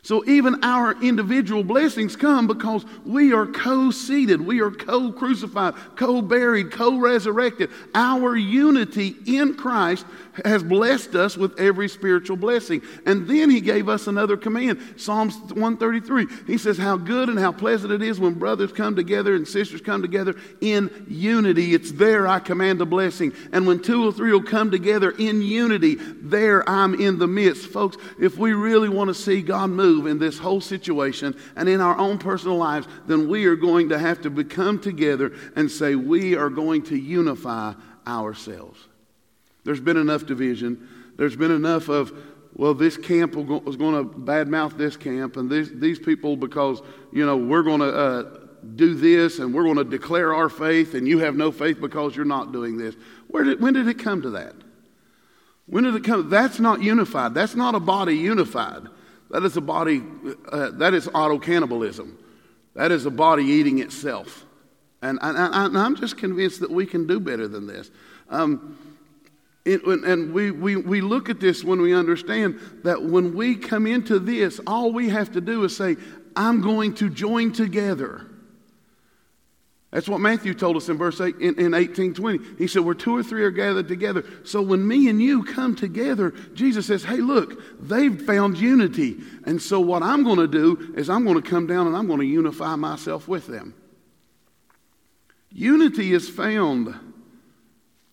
So 0.06 0.24
even 0.24 0.62
our 0.62 0.92
individual 1.02 1.64
blessings 1.64 2.14
come 2.14 2.46
because 2.46 2.84
we 3.04 3.32
are 3.32 3.44
co 3.44 3.90
seated, 3.90 4.40
we 4.40 4.60
are 4.60 4.70
co 4.70 5.10
crucified, 5.10 5.74
co 5.96 6.22
buried, 6.22 6.70
co 6.70 6.96
resurrected. 6.96 7.70
Our 7.92 8.36
unity 8.36 9.16
in 9.26 9.56
Christ 9.56 10.06
has 10.44 10.62
blessed 10.62 11.14
us 11.14 11.36
with 11.36 11.58
every 11.58 11.88
spiritual 11.88 12.36
blessing. 12.36 12.82
And 13.04 13.28
then 13.28 13.50
he 13.50 13.60
gave 13.60 13.88
us 13.88 14.06
another 14.06 14.36
command 14.36 14.80
Psalms 14.96 15.36
133. 15.36 16.26
He 16.46 16.58
says, 16.58 16.78
How 16.78 16.96
good 16.96 17.28
and 17.28 17.38
how 17.38 17.52
pleasant 17.52 17.92
it 17.92 18.02
is 18.02 18.20
when 18.20 18.34
brothers 18.34 18.72
come 18.72 18.96
together 18.96 19.34
and 19.34 19.46
sisters 19.46 19.80
come 19.80 20.02
together 20.02 20.34
in 20.60 21.06
unity. 21.08 21.74
It's 21.74 21.92
there 21.92 22.26
I 22.26 22.38
command 22.38 22.80
a 22.80 22.86
blessing. 22.86 23.32
And 23.52 23.66
when 23.66 23.80
two 23.80 24.06
or 24.06 24.12
three 24.12 24.32
will 24.32 24.42
come 24.42 24.70
together 24.70 25.10
in 25.10 25.42
unity, 25.42 25.94
there 25.94 26.68
I'm 26.68 26.94
in 27.00 27.18
the 27.18 27.26
midst. 27.26 27.68
Folks, 27.68 27.96
if 28.20 28.36
we 28.36 28.52
really 28.52 28.88
want 28.88 29.08
to 29.08 29.14
see 29.14 29.42
God 29.42 29.70
move 29.70 30.06
in 30.06 30.18
this 30.18 30.38
whole 30.38 30.60
situation 30.60 31.36
and 31.56 31.68
in 31.68 31.80
our 31.80 31.96
own 31.96 32.18
personal 32.18 32.56
lives, 32.56 32.86
then 33.06 33.28
we 33.28 33.46
are 33.46 33.56
going 33.56 33.88
to 33.90 33.98
have 33.98 34.22
to 34.22 34.30
become 34.30 34.78
together 34.78 35.32
and 35.54 35.70
say, 35.70 35.94
We 35.94 36.36
are 36.36 36.50
going 36.50 36.82
to 36.84 36.96
unify 36.96 37.74
ourselves. 38.06 38.78
There's 39.66 39.80
been 39.80 39.96
enough 39.96 40.24
division. 40.24 40.88
There's 41.16 41.34
been 41.34 41.50
enough 41.50 41.88
of, 41.88 42.16
well, 42.54 42.72
this 42.72 42.96
camp 42.96 43.34
was 43.34 43.76
going 43.76 43.94
to 43.94 44.18
badmouth 44.18 44.78
this 44.78 44.96
camp, 44.96 45.36
and 45.36 45.50
these, 45.50 45.72
these 45.72 45.98
people, 45.98 46.36
because, 46.36 46.80
you 47.12 47.26
know, 47.26 47.36
we're 47.36 47.64
going 47.64 47.80
to 47.80 47.92
uh, 47.92 48.38
do 48.76 48.94
this 48.94 49.40
and 49.40 49.52
we're 49.52 49.64
going 49.64 49.76
to 49.76 49.84
declare 49.84 50.32
our 50.32 50.48
faith, 50.48 50.94
and 50.94 51.08
you 51.08 51.18
have 51.18 51.34
no 51.34 51.50
faith 51.50 51.80
because 51.80 52.14
you're 52.14 52.24
not 52.24 52.52
doing 52.52 52.78
this. 52.78 52.94
Where 53.26 53.42
did, 53.42 53.60
when 53.60 53.74
did 53.74 53.88
it 53.88 53.98
come 53.98 54.22
to 54.22 54.30
that? 54.30 54.54
When 55.66 55.82
did 55.82 55.96
it 55.96 56.04
come? 56.04 56.30
That's 56.30 56.60
not 56.60 56.80
unified. 56.80 57.34
That's 57.34 57.56
not 57.56 57.74
a 57.74 57.80
body 57.80 58.16
unified. 58.16 58.82
That 59.30 59.42
is 59.42 59.56
a 59.56 59.60
body, 59.60 60.04
uh, 60.52 60.70
that 60.74 60.94
is 60.94 61.08
auto 61.12 61.40
cannibalism. 61.40 62.16
That 62.74 62.92
is 62.92 63.04
a 63.04 63.10
body 63.10 63.42
eating 63.42 63.80
itself. 63.80 64.44
And, 65.02 65.18
and, 65.20 65.76
I'm 65.76 65.96
just 65.96 66.16
convinced 66.16 66.60
that 66.60 66.70
we 66.70 66.86
can 66.86 67.06
do 67.06 67.18
better 67.18 67.48
than 67.48 67.66
this. 67.66 67.90
Um, 68.30 68.78
it, 69.66 69.84
and 69.84 70.32
we, 70.32 70.52
we, 70.52 70.76
we 70.76 71.00
look 71.00 71.28
at 71.28 71.40
this 71.40 71.64
when 71.64 71.80
we 71.80 71.92
understand 71.92 72.60
that 72.84 73.02
when 73.02 73.34
we 73.34 73.56
come 73.56 73.86
into 73.86 74.18
this, 74.18 74.60
all 74.66 74.92
we 74.92 75.08
have 75.08 75.32
to 75.32 75.40
do 75.40 75.64
is 75.64 75.76
say, 75.76 75.96
I'm 76.36 76.60
going 76.60 76.94
to 76.94 77.10
join 77.10 77.52
together. 77.52 78.26
That's 79.90 80.08
what 80.08 80.20
Matthew 80.20 80.52
told 80.52 80.76
us 80.76 80.88
in 80.88 80.98
verse 80.98 81.20
8 81.20 81.36
in, 81.36 81.58
in 81.58 81.72
1820. 81.72 82.38
He 82.58 82.66
said, 82.66 82.84
Where 82.84 82.94
two 82.94 83.16
or 83.16 83.22
three 83.22 83.42
are 83.44 83.50
gathered 83.50 83.88
together. 83.88 84.24
So 84.44 84.60
when 84.60 84.86
me 84.86 85.08
and 85.08 85.22
you 85.22 85.42
come 85.42 85.74
together, 85.74 86.30
Jesus 86.54 86.86
says, 86.86 87.02
Hey, 87.02 87.16
look, 87.16 87.80
they've 87.80 88.20
found 88.20 88.58
unity. 88.58 89.16
And 89.44 89.60
so 89.60 89.80
what 89.80 90.02
I'm 90.02 90.22
going 90.22 90.38
to 90.38 90.48
do 90.48 90.92
is 90.96 91.08
I'm 91.08 91.24
going 91.24 91.40
to 91.40 91.48
come 91.48 91.66
down 91.66 91.86
and 91.86 91.96
I'm 91.96 92.06
going 92.06 92.20
to 92.20 92.26
unify 92.26 92.76
myself 92.76 93.26
with 93.26 93.46
them. 93.46 93.74
Unity 95.50 96.12
is 96.12 96.28
found 96.28 97.05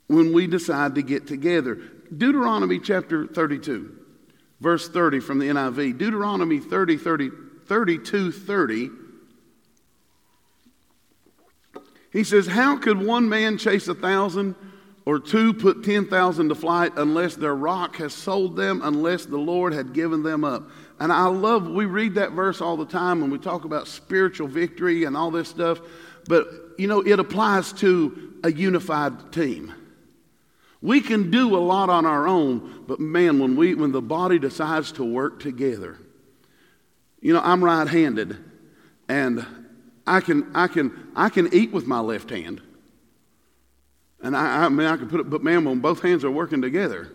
when 0.07 0.33
we 0.33 0.47
decide 0.47 0.95
to 0.95 1.01
get 1.01 1.27
together. 1.27 1.75
Deuteronomy 2.15 2.79
chapter 2.79 3.27
32, 3.27 3.97
verse 4.59 4.89
30 4.89 5.19
from 5.19 5.39
the 5.39 5.47
NIV. 5.47 5.97
Deuteronomy 5.97 6.59
30, 6.59 6.97
30 6.97 7.31
32 7.65 8.31
30. 8.31 8.89
He 12.11 12.23
says, 12.23 12.45
How 12.45 12.77
could 12.77 13.01
one 13.01 13.27
man 13.27 13.57
chase 13.57 13.87
a 13.87 13.95
thousand 13.95 14.55
or 15.05 15.19
two 15.19 15.53
put 15.53 15.83
10,000 15.83 16.49
to 16.49 16.55
flight 16.55 16.93
unless 16.95 17.35
their 17.35 17.55
rock 17.55 17.97
has 17.97 18.13
sold 18.13 18.55
them, 18.55 18.81
unless 18.83 19.25
the 19.25 19.37
Lord 19.37 19.73
had 19.73 19.93
given 19.93 20.23
them 20.23 20.43
up? 20.43 20.69
And 20.99 21.11
I 21.11 21.25
love, 21.25 21.67
we 21.67 21.85
read 21.85 22.15
that 22.15 22.31
verse 22.31 22.61
all 22.61 22.77
the 22.77 22.85
time 22.85 23.19
when 23.19 23.31
we 23.31 23.39
talk 23.39 23.65
about 23.65 23.87
spiritual 23.87 24.47
victory 24.47 25.05
and 25.05 25.17
all 25.17 25.31
this 25.31 25.49
stuff, 25.49 25.79
but 26.27 26.47
you 26.77 26.87
know, 26.87 27.01
it 27.01 27.19
applies 27.19 27.73
to 27.73 28.33
a 28.43 28.51
unified 28.51 29.33
team. 29.33 29.73
We 30.83 30.99
can 30.99 31.31
do 31.31 31.55
a 31.55 31.59
lot 31.59 31.89
on 31.89 32.05
our 32.05 32.27
own, 32.27 32.83
but 32.87 32.99
man, 32.99 33.39
when, 33.39 33.55
we, 33.55 33.73
when 33.73 33.93
the 33.93 34.01
body 34.01 34.37
decides 34.37 34.91
to 34.93 35.03
work 35.05 35.39
together, 35.39 35.97
you 37.21 37.31
know, 37.31 37.39
I'm 37.41 37.63
right 37.63 37.87
handed, 37.87 38.37
and 39.07 39.45
I 40.05 40.19
can, 40.19 40.51
I, 40.53 40.67
can, 40.67 41.11
I 41.15 41.29
can 41.29 41.53
eat 41.53 41.71
with 41.71 41.87
my 41.87 42.01
left 42.01 42.29
hand. 42.29 42.61
And 44.21 44.35
I, 44.35 44.65
I 44.65 44.69
mean, 44.69 44.85
I 44.85 44.97
can 44.97 45.07
put 45.07 45.21
it, 45.21 45.29
but 45.29 45.41
man, 45.41 45.63
when 45.63 45.79
both 45.79 46.01
hands 46.01 46.25
are 46.25 46.31
working 46.31 46.61
together, 46.61 47.09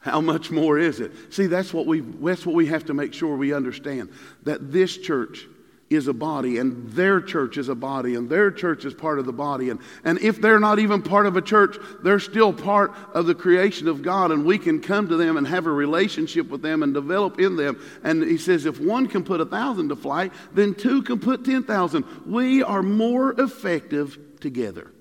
how 0.00 0.20
much 0.20 0.50
more 0.50 0.76
is 0.76 0.98
it? 0.98 1.12
See, 1.32 1.46
that's 1.46 1.72
what 1.72 1.86
we, 1.86 2.00
that's 2.00 2.44
what 2.44 2.56
we 2.56 2.66
have 2.66 2.84
to 2.86 2.94
make 2.94 3.14
sure 3.14 3.36
we 3.36 3.54
understand 3.54 4.10
that 4.42 4.72
this 4.72 4.96
church 4.96 5.46
is 5.90 6.06
a 6.06 6.12
body, 6.12 6.58
and 6.58 6.88
their 6.90 7.20
church 7.20 7.56
is 7.56 7.68
a 7.68 7.74
body, 7.74 8.14
and 8.14 8.30
their 8.30 8.52
church 8.52 8.84
is 8.84 8.94
part 8.94 9.18
of 9.18 9.26
the 9.26 9.32
body. 9.32 9.70
And, 9.70 9.80
and 10.04 10.20
if 10.20 10.40
they're 10.40 10.60
not 10.60 10.78
even 10.78 11.02
part 11.02 11.26
of 11.26 11.36
a 11.36 11.42
church, 11.42 11.76
they're 12.04 12.20
still 12.20 12.52
part 12.52 12.92
of 13.12 13.26
the 13.26 13.34
creation 13.34 13.88
of 13.88 14.00
God, 14.00 14.30
and 14.30 14.44
we 14.44 14.56
can 14.56 14.80
come 14.80 15.08
to 15.08 15.16
them 15.16 15.36
and 15.36 15.46
have 15.48 15.66
a 15.66 15.72
relationship 15.72 16.48
with 16.48 16.62
them 16.62 16.84
and 16.84 16.94
develop 16.94 17.40
in 17.40 17.56
them. 17.56 17.82
And 18.04 18.22
he 18.22 18.38
says, 18.38 18.66
if 18.66 18.80
one 18.80 19.08
can 19.08 19.24
put 19.24 19.40
a 19.40 19.44
thousand 19.44 19.88
to 19.88 19.96
flight, 19.96 20.32
then 20.54 20.76
two 20.76 21.02
can 21.02 21.18
put 21.18 21.44
10,000. 21.44 22.04
We 22.24 22.62
are 22.62 22.84
more 22.84 23.32
effective 23.40 24.16
together. 24.38 24.92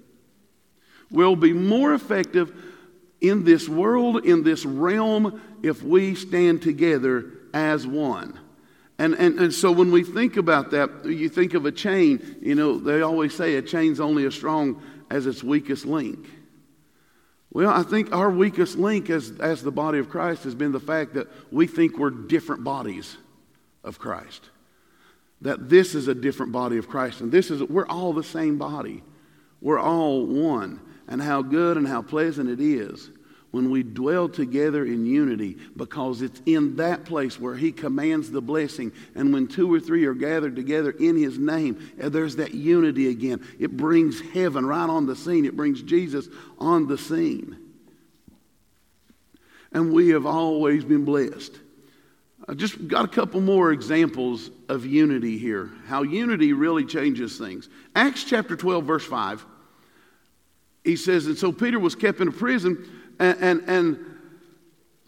We'll 1.12 1.36
be 1.36 1.54
more 1.54 1.94
effective 1.94 2.52
in 3.22 3.44
this 3.44 3.70
world, 3.70 4.26
in 4.26 4.42
this 4.42 4.66
realm, 4.66 5.40
if 5.62 5.84
we 5.84 6.16
stand 6.16 6.64
together 6.64 7.32
as 7.54 7.86
one. 7.86 8.40
And, 9.00 9.14
and, 9.14 9.40
and 9.40 9.54
so 9.54 9.72
when 9.72 9.92
we 9.92 10.04
think 10.04 10.36
about 10.36 10.72
that, 10.72 11.06
you 11.06 11.30
think 11.30 11.54
of 11.54 11.66
a 11.66 11.72
chain, 11.72 12.36
you 12.42 12.54
know, 12.54 12.78
they 12.78 13.02
always 13.02 13.34
say 13.34 13.56
a 13.56 13.62
chain's 13.62 14.02
only 14.02 14.26
as 14.26 14.36
strong 14.36 14.84
as 15.10 15.26
its 15.26 15.42
weakest 15.42 15.86
link. 15.86 16.28
Well, 17.52 17.70
I 17.70 17.82
think 17.84 18.14
our 18.14 18.30
weakest 18.30 18.78
link 18.78 19.10
as, 19.10 19.32
as 19.40 19.64
the 19.64 19.72
body 19.72 20.00
of 20.00 20.10
Christ 20.10 20.44
has 20.44 20.54
been 20.54 20.74
the 20.74 20.82
fact 20.82 21.14
that 21.14 21.28
we 21.50 21.66
think 21.66 21.98
we're 21.98 22.10
different 22.10 22.66
bodies 22.66 23.16
of 23.86 23.98
Christ. 23.98 24.50
That 25.42 25.70
this 25.70 25.96
is 25.96 26.10
a 26.10 26.14
different 26.14 26.52
body 26.52 26.78
of 26.78 26.90
Christ, 26.90 27.22
and 27.22 27.32
this 27.32 27.50
is, 27.50 27.64
we're 27.64 27.88
all 27.88 28.12
the 28.12 28.22
same 28.22 28.58
body. 28.58 29.02
We're 29.62 29.80
all 29.80 30.26
one. 30.26 30.82
And 31.08 31.22
how 31.22 31.42
good 31.42 31.78
and 31.78 31.88
how 31.88 32.02
pleasant 32.02 32.50
it 32.50 32.60
is 32.60 33.10
when 33.52 33.72
we 33.72 33.82
dwell 33.82 34.30
together 34.30 34.86
in 34.86 35.06
unity 35.06 35.58
because 35.76 36.22
it's 36.22 36.42
in 36.46 36.76
that 36.76 37.06
place 37.06 37.40
where 37.40 37.56
he 37.56 37.72
commands 37.72 38.30
the 38.30 38.42
blessing. 38.42 38.92
And 39.16 39.34
when 39.34 39.48
two 39.48 39.74
or 39.74 39.80
three 39.80 40.06
are 40.06 40.14
gathered 40.14 40.56
together 40.56 40.92
in 40.92 41.18
his 41.18 41.38
name 41.38 41.92
eh, 42.00 42.10
there's 42.10 42.36
that 42.36 42.54
unity 42.54 43.10
again. 43.10 43.46
It 43.60 43.76
brings 43.76 44.22
heaven 44.22 44.66
right 44.66 44.90
on 44.90 45.08
the 45.08 45.16
scene. 45.16 45.46
It 45.46 45.56
brings 45.56 45.82
jesus 45.82 46.28
on 46.60 46.88
the 46.88 46.98
scene. 46.98 47.58
And 49.72 49.94
we 49.94 50.10
have 50.10 50.26
always 50.26 50.84
been 50.84 51.06
blessed. 51.06 51.58
I 52.48 52.54
just 52.54 52.88
got 52.88 53.06
a 53.06 53.08
couple 53.08 53.42
more 53.42 53.72
examples 53.72 54.50
of 54.70 54.86
unity 54.86 55.38
here 55.38 55.72
how 55.88 56.04
unity 56.04 56.54
really 56.54 56.86
changes 56.86 57.38
things. 57.38 57.70
Acts 57.96 58.24
chapter 58.24 58.56
12 58.56 58.86
verse 58.86 59.06
5 59.06 59.46
he 60.84 60.96
says 60.96 61.28
and 61.28 61.38
so 61.38 61.52
peter 61.52 61.78
was 61.78 61.94
kept 61.94 62.22
in 62.22 62.28
a 62.28 62.32
prison 62.32 62.88
and, 63.20 63.38
and, 63.42 63.62
and 63.68 64.06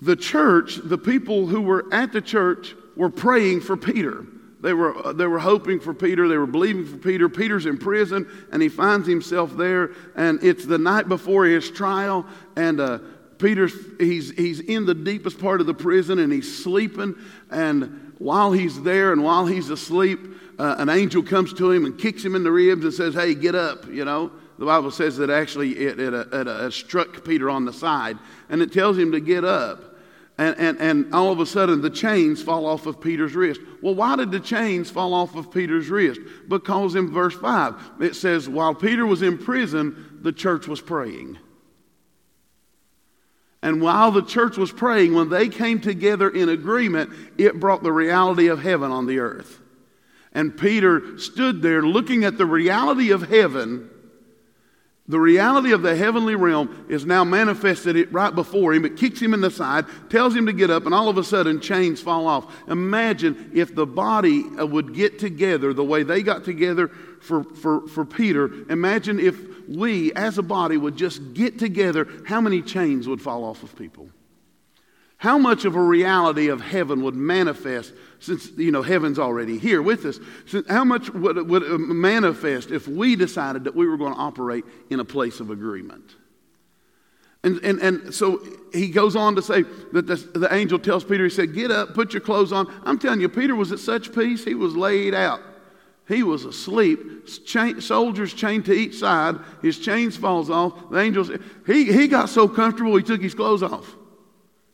the 0.01 0.15
church, 0.15 0.79
the 0.83 0.97
people 0.97 1.47
who 1.47 1.61
were 1.61 1.85
at 1.93 2.11
the 2.11 2.21
church, 2.21 2.75
were 2.95 3.09
praying 3.09 3.61
for 3.61 3.77
Peter. 3.77 4.25
They 4.61 4.73
were, 4.73 5.13
they 5.13 5.25
were 5.25 5.39
hoping 5.39 5.79
for 5.79 5.93
Peter. 5.93 6.27
They 6.27 6.37
were 6.37 6.45
believing 6.45 6.85
for 6.85 6.97
Peter. 6.97 7.29
Peter's 7.29 7.65
in 7.65 7.77
prison, 7.77 8.27
and 8.51 8.61
he 8.61 8.69
finds 8.69 9.07
himself 9.07 9.55
there. 9.57 9.91
And 10.15 10.43
it's 10.43 10.65
the 10.65 10.77
night 10.77 11.09
before 11.09 11.45
his 11.45 11.71
trial, 11.71 12.27
and 12.55 12.79
uh, 12.79 12.99
Peter's 13.39 13.73
he's, 13.99 14.31
he's 14.31 14.59
in 14.59 14.85
the 14.85 14.93
deepest 14.93 15.39
part 15.39 15.61
of 15.61 15.67
the 15.67 15.73
prison, 15.73 16.19
and 16.19 16.31
he's 16.31 16.63
sleeping. 16.63 17.15
And 17.49 18.13
while 18.19 18.51
he's 18.51 18.81
there, 18.83 19.13
and 19.13 19.23
while 19.23 19.47
he's 19.47 19.71
asleep, 19.71 20.19
uh, 20.59 20.75
an 20.77 20.89
angel 20.89 21.23
comes 21.23 21.53
to 21.53 21.71
him 21.71 21.85
and 21.85 21.97
kicks 21.97 22.23
him 22.23 22.35
in 22.35 22.43
the 22.43 22.51
ribs 22.51 22.83
and 22.83 22.93
says, 22.93 23.15
"Hey, 23.15 23.33
get 23.33 23.55
up!" 23.55 23.87
You 23.87 24.05
know. 24.05 24.31
The 24.59 24.65
Bible 24.65 24.91
says 24.91 25.17
that 25.17 25.29
actually 25.29 25.71
it, 25.77 25.99
it, 25.99 26.13
uh, 26.13 26.25
it, 26.31 26.47
uh, 26.47 26.67
it 26.67 26.71
struck 26.71 27.23
Peter 27.23 27.49
on 27.49 27.65
the 27.65 27.73
side, 27.73 28.17
and 28.49 28.61
it 28.61 28.71
tells 28.71 28.97
him 28.97 29.11
to 29.13 29.19
get 29.19 29.43
up. 29.43 29.91
And, 30.37 30.57
and, 30.57 30.79
and 30.79 31.13
all 31.13 31.31
of 31.31 31.39
a 31.39 31.45
sudden, 31.45 31.81
the 31.81 31.89
chains 31.89 32.41
fall 32.41 32.65
off 32.65 32.85
of 32.85 32.99
Peter's 32.99 33.35
wrist. 33.35 33.61
Well, 33.81 33.95
why 33.95 34.15
did 34.15 34.31
the 34.31 34.39
chains 34.39 34.89
fall 34.89 35.13
off 35.13 35.35
of 35.35 35.51
Peter's 35.51 35.89
wrist? 35.89 36.21
Because 36.47 36.95
in 36.95 37.11
verse 37.11 37.35
5, 37.35 37.75
it 37.99 38.15
says, 38.15 38.49
while 38.49 38.73
Peter 38.73 39.05
was 39.05 39.21
in 39.21 39.37
prison, 39.37 40.19
the 40.21 40.31
church 40.31 40.67
was 40.67 40.81
praying. 40.81 41.37
And 43.61 43.81
while 43.81 44.11
the 44.11 44.23
church 44.23 44.57
was 44.57 44.71
praying, 44.71 45.13
when 45.13 45.29
they 45.29 45.47
came 45.47 45.79
together 45.79 46.29
in 46.29 46.49
agreement, 46.49 47.11
it 47.37 47.59
brought 47.59 47.83
the 47.83 47.91
reality 47.91 48.47
of 48.47 48.63
heaven 48.63 48.91
on 48.91 49.05
the 49.05 49.19
earth. 49.19 49.59
And 50.33 50.57
Peter 50.57 51.19
stood 51.19 51.61
there 51.61 51.83
looking 51.83 52.23
at 52.23 52.37
the 52.37 52.45
reality 52.45 53.11
of 53.11 53.29
heaven 53.29 53.89
The 55.07 55.19
reality 55.19 55.71
of 55.73 55.81
the 55.81 55.95
heavenly 55.95 56.35
realm 56.35 56.85
is 56.87 57.05
now 57.05 57.23
manifested 57.23 58.13
right 58.13 58.33
before 58.33 58.73
him. 58.73 58.85
It 58.85 58.97
kicks 58.97 59.19
him 59.19 59.33
in 59.33 59.41
the 59.41 59.51
side, 59.51 59.85
tells 60.09 60.35
him 60.35 60.45
to 60.45 60.53
get 60.53 60.69
up, 60.69 60.85
and 60.85 60.93
all 60.93 61.09
of 61.09 61.17
a 61.17 61.23
sudden 61.23 61.59
chains 61.59 61.99
fall 61.99 62.27
off. 62.27 62.53
Imagine 62.67 63.51
if 63.53 63.73
the 63.73 63.85
body 63.85 64.45
uh, 64.57 64.65
would 64.65 64.93
get 64.93 65.19
together 65.19 65.73
the 65.73 65.83
way 65.83 66.03
they 66.03 66.21
got 66.21 66.45
together 66.45 66.87
for, 67.19 67.43
for, 67.43 67.87
for 67.87 68.05
Peter. 68.05 68.49
Imagine 68.69 69.19
if 69.19 69.35
we 69.67 70.13
as 70.13 70.37
a 70.37 70.43
body 70.43 70.77
would 70.77 70.95
just 70.95 71.33
get 71.33 71.57
together, 71.57 72.07
how 72.25 72.39
many 72.39 72.61
chains 72.61 73.07
would 73.07 73.21
fall 73.21 73.43
off 73.43 73.63
of 73.63 73.75
people? 73.75 74.09
How 75.21 75.37
much 75.37 75.65
of 75.65 75.75
a 75.75 75.79
reality 75.79 76.47
of 76.47 76.61
heaven 76.61 77.03
would 77.03 77.13
manifest 77.13 77.93
since, 78.19 78.49
you 78.57 78.71
know, 78.71 78.81
heaven's 78.81 79.19
already 79.19 79.59
here 79.59 79.79
with 79.79 80.03
us? 80.03 80.19
How 80.67 80.83
much 80.83 81.11
would, 81.11 81.47
would 81.47 81.79
manifest 81.79 82.71
if 82.71 82.87
we 82.87 83.15
decided 83.15 83.65
that 83.65 83.75
we 83.75 83.85
were 83.85 83.97
going 83.97 84.15
to 84.15 84.19
operate 84.19 84.65
in 84.89 84.99
a 84.99 85.05
place 85.05 85.39
of 85.39 85.51
agreement? 85.51 86.15
And, 87.43 87.59
and, 87.63 87.79
and 87.81 88.11
so 88.11 88.41
he 88.73 88.87
goes 88.87 89.15
on 89.15 89.35
to 89.35 89.43
say 89.43 89.61
that 89.93 90.07
the, 90.07 90.15
the 90.15 90.51
angel 90.51 90.79
tells 90.79 91.03
Peter, 91.03 91.25
he 91.25 91.29
said, 91.29 91.53
Get 91.53 91.69
up, 91.69 91.93
put 91.93 92.13
your 92.13 92.21
clothes 92.21 92.51
on. 92.51 92.65
I'm 92.83 92.97
telling 92.97 93.21
you, 93.21 93.29
Peter 93.29 93.53
was 93.53 93.71
at 93.71 93.77
such 93.77 94.15
peace, 94.15 94.43
he 94.43 94.55
was 94.55 94.75
laid 94.75 95.13
out. 95.13 95.41
He 96.07 96.23
was 96.23 96.45
asleep. 96.45 97.29
Soldiers 97.79 98.33
chained 98.33 98.65
to 98.65 98.73
each 98.73 98.95
side. 98.95 99.35
His 99.61 99.77
chains 99.77 100.17
falls 100.17 100.49
off. 100.49 100.89
The 100.89 100.97
angels, 100.97 101.29
he, 101.67 101.93
he 101.93 102.07
got 102.07 102.27
so 102.27 102.47
comfortable 102.47 102.97
he 102.97 103.03
took 103.03 103.21
his 103.21 103.35
clothes 103.35 103.61
off. 103.61 103.97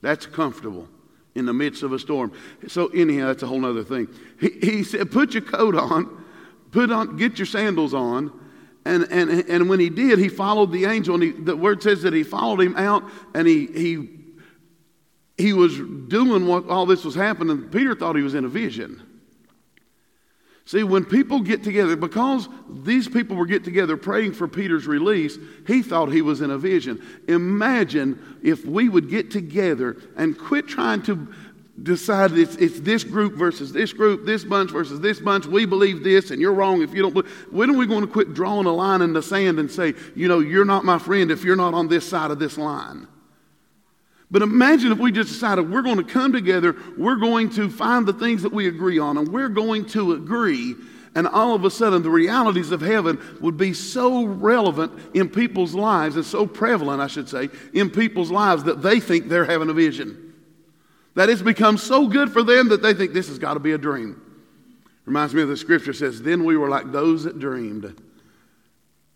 That's 0.01 0.25
comfortable 0.25 0.87
in 1.35 1.45
the 1.45 1.53
midst 1.53 1.83
of 1.83 1.93
a 1.93 1.99
storm. 1.99 2.31
So 2.67 2.87
anyhow, 2.87 3.27
that's 3.27 3.43
a 3.43 3.47
whole 3.47 3.65
other 3.65 3.83
thing. 3.83 4.07
He, 4.39 4.49
he 4.61 4.83
said, 4.83 5.11
put 5.11 5.33
your 5.33 5.43
coat 5.43 5.75
on, 5.75 6.25
put 6.71 6.91
on, 6.91 7.17
get 7.17 7.37
your 7.37 7.45
sandals 7.45 7.93
on. 7.93 8.31
And, 8.85 9.03
and, 9.11 9.29
and 9.49 9.69
when 9.69 9.79
he 9.79 9.89
did, 9.89 10.17
he 10.17 10.29
followed 10.29 10.71
the 10.71 10.85
angel. 10.85 11.15
And 11.15 11.23
he, 11.23 11.31
the 11.31 11.55
word 11.55 11.83
says 11.83 12.01
that 12.03 12.13
he 12.13 12.23
followed 12.23 12.61
him 12.61 12.75
out 12.75 13.03
and 13.35 13.47
he, 13.47 13.67
he, 13.67 14.09
he 15.37 15.53
was 15.53 15.77
doing 15.77 16.47
what 16.47 16.67
all 16.69 16.85
this 16.85 17.03
was 17.03 17.13
happening. 17.13 17.69
Peter 17.69 17.93
thought 17.93 18.15
he 18.15 18.23
was 18.23 18.33
in 18.33 18.45
a 18.45 18.49
vision. 18.49 19.03
See, 20.67 20.83
when 20.83 21.05
people 21.05 21.39
get 21.39 21.63
together, 21.63 21.95
because 21.95 22.49
these 22.69 23.07
people 23.07 23.37
were 23.37 23.45
get 23.45 23.63
together 23.63 23.95
praying 23.95 24.33
for 24.33 24.49
Peter's 24.49 24.85
release, 24.85 25.37
he 25.65 25.81
thought 25.81 26.11
he 26.11 26.21
was 26.21 26.41
in 26.41 26.51
a 26.51 26.57
vision. 26.57 27.01
Imagine 27.29 28.37
if 28.43 28.65
we 28.65 28.89
would 28.89 29.09
get 29.09 29.31
together 29.31 29.95
and 30.17 30.37
quit 30.37 30.67
trying 30.67 31.03
to 31.03 31.33
decide 31.81 32.33
it's, 32.33 32.57
it's 32.57 32.81
this 32.81 33.05
group 33.05 33.35
versus 33.35 33.71
this 33.71 33.93
group, 33.93 34.25
this 34.25 34.43
bunch 34.43 34.71
versus 34.71 34.99
this 34.99 35.21
bunch. 35.21 35.45
We 35.45 35.65
believe 35.65 36.03
this, 36.03 36.31
and 36.31 36.41
you're 36.41 36.51
wrong 36.51 36.81
if 36.81 36.93
you 36.93 37.01
don't 37.01 37.13
believe. 37.13 37.31
When 37.49 37.69
are 37.69 37.77
we 37.77 37.85
going 37.85 38.01
to 38.01 38.11
quit 38.11 38.33
drawing 38.33 38.65
a 38.65 38.73
line 38.73 39.01
in 39.01 39.13
the 39.13 39.23
sand 39.23 39.59
and 39.59 39.71
say, 39.71 39.93
you 40.17 40.27
know, 40.27 40.39
you're 40.39 40.65
not 40.65 40.83
my 40.83 40.99
friend 40.99 41.31
if 41.31 41.45
you're 41.45 41.55
not 41.55 41.75
on 41.75 41.87
this 41.87 42.05
side 42.05 42.29
of 42.29 42.39
this 42.39 42.57
line? 42.57 43.07
But 44.29 44.41
imagine 44.41 44.91
if 44.91 44.97
we 44.97 45.11
just 45.11 45.29
decided 45.29 45.71
we're 45.71 45.81
going 45.81 45.97
to 45.97 46.03
come 46.03 46.33
together, 46.33 46.75
we're 46.97 47.15
going 47.15 47.49
to 47.51 47.69
find 47.69 48.05
the 48.05 48.13
things 48.13 48.43
that 48.43 48.51
we 48.51 48.67
agree 48.67 48.99
on, 48.99 49.17
and 49.17 49.27
we're 49.29 49.49
going 49.49 49.85
to 49.87 50.13
agree. 50.13 50.75
And 51.15 51.27
all 51.27 51.55
of 51.55 51.63
a 51.63 51.71
sudden, 51.71 52.03
the 52.03 52.09
realities 52.09 52.71
of 52.71 52.81
heaven 52.81 53.19
would 53.39 53.57
be 53.57 53.73
so 53.73 54.25
relevant 54.25 54.91
in 55.15 55.29
people's 55.29 55.73
lives 55.73 56.15
and 56.15 56.25
so 56.25 56.45
prevalent, 56.45 57.01
I 57.01 57.07
should 57.07 57.29
say, 57.29 57.49
in 57.73 57.89
people's 57.89 58.29
lives 58.29 58.65
that 58.65 58.81
they 58.81 58.99
think 58.99 59.27
they're 59.27 59.45
having 59.45 59.69
a 59.69 59.73
vision. 59.73 60.33
That 61.15 61.29
it's 61.29 61.41
become 61.41 61.77
so 61.77 62.07
good 62.07 62.31
for 62.31 62.43
them 62.43 62.69
that 62.69 62.81
they 62.81 62.93
think 62.93 63.13
this 63.13 63.29
has 63.29 63.39
got 63.39 63.55
to 63.55 63.59
be 63.59 63.71
a 63.71 63.77
dream. 63.77 64.21
Reminds 65.05 65.33
me 65.33 65.41
of 65.41 65.47
the 65.47 65.57
scripture 65.57 65.93
says, 65.93 66.21
Then 66.21 66.43
we 66.43 66.57
were 66.57 66.69
like 66.69 66.91
those 66.91 67.23
that 67.23 67.39
dreamed. 67.39 67.99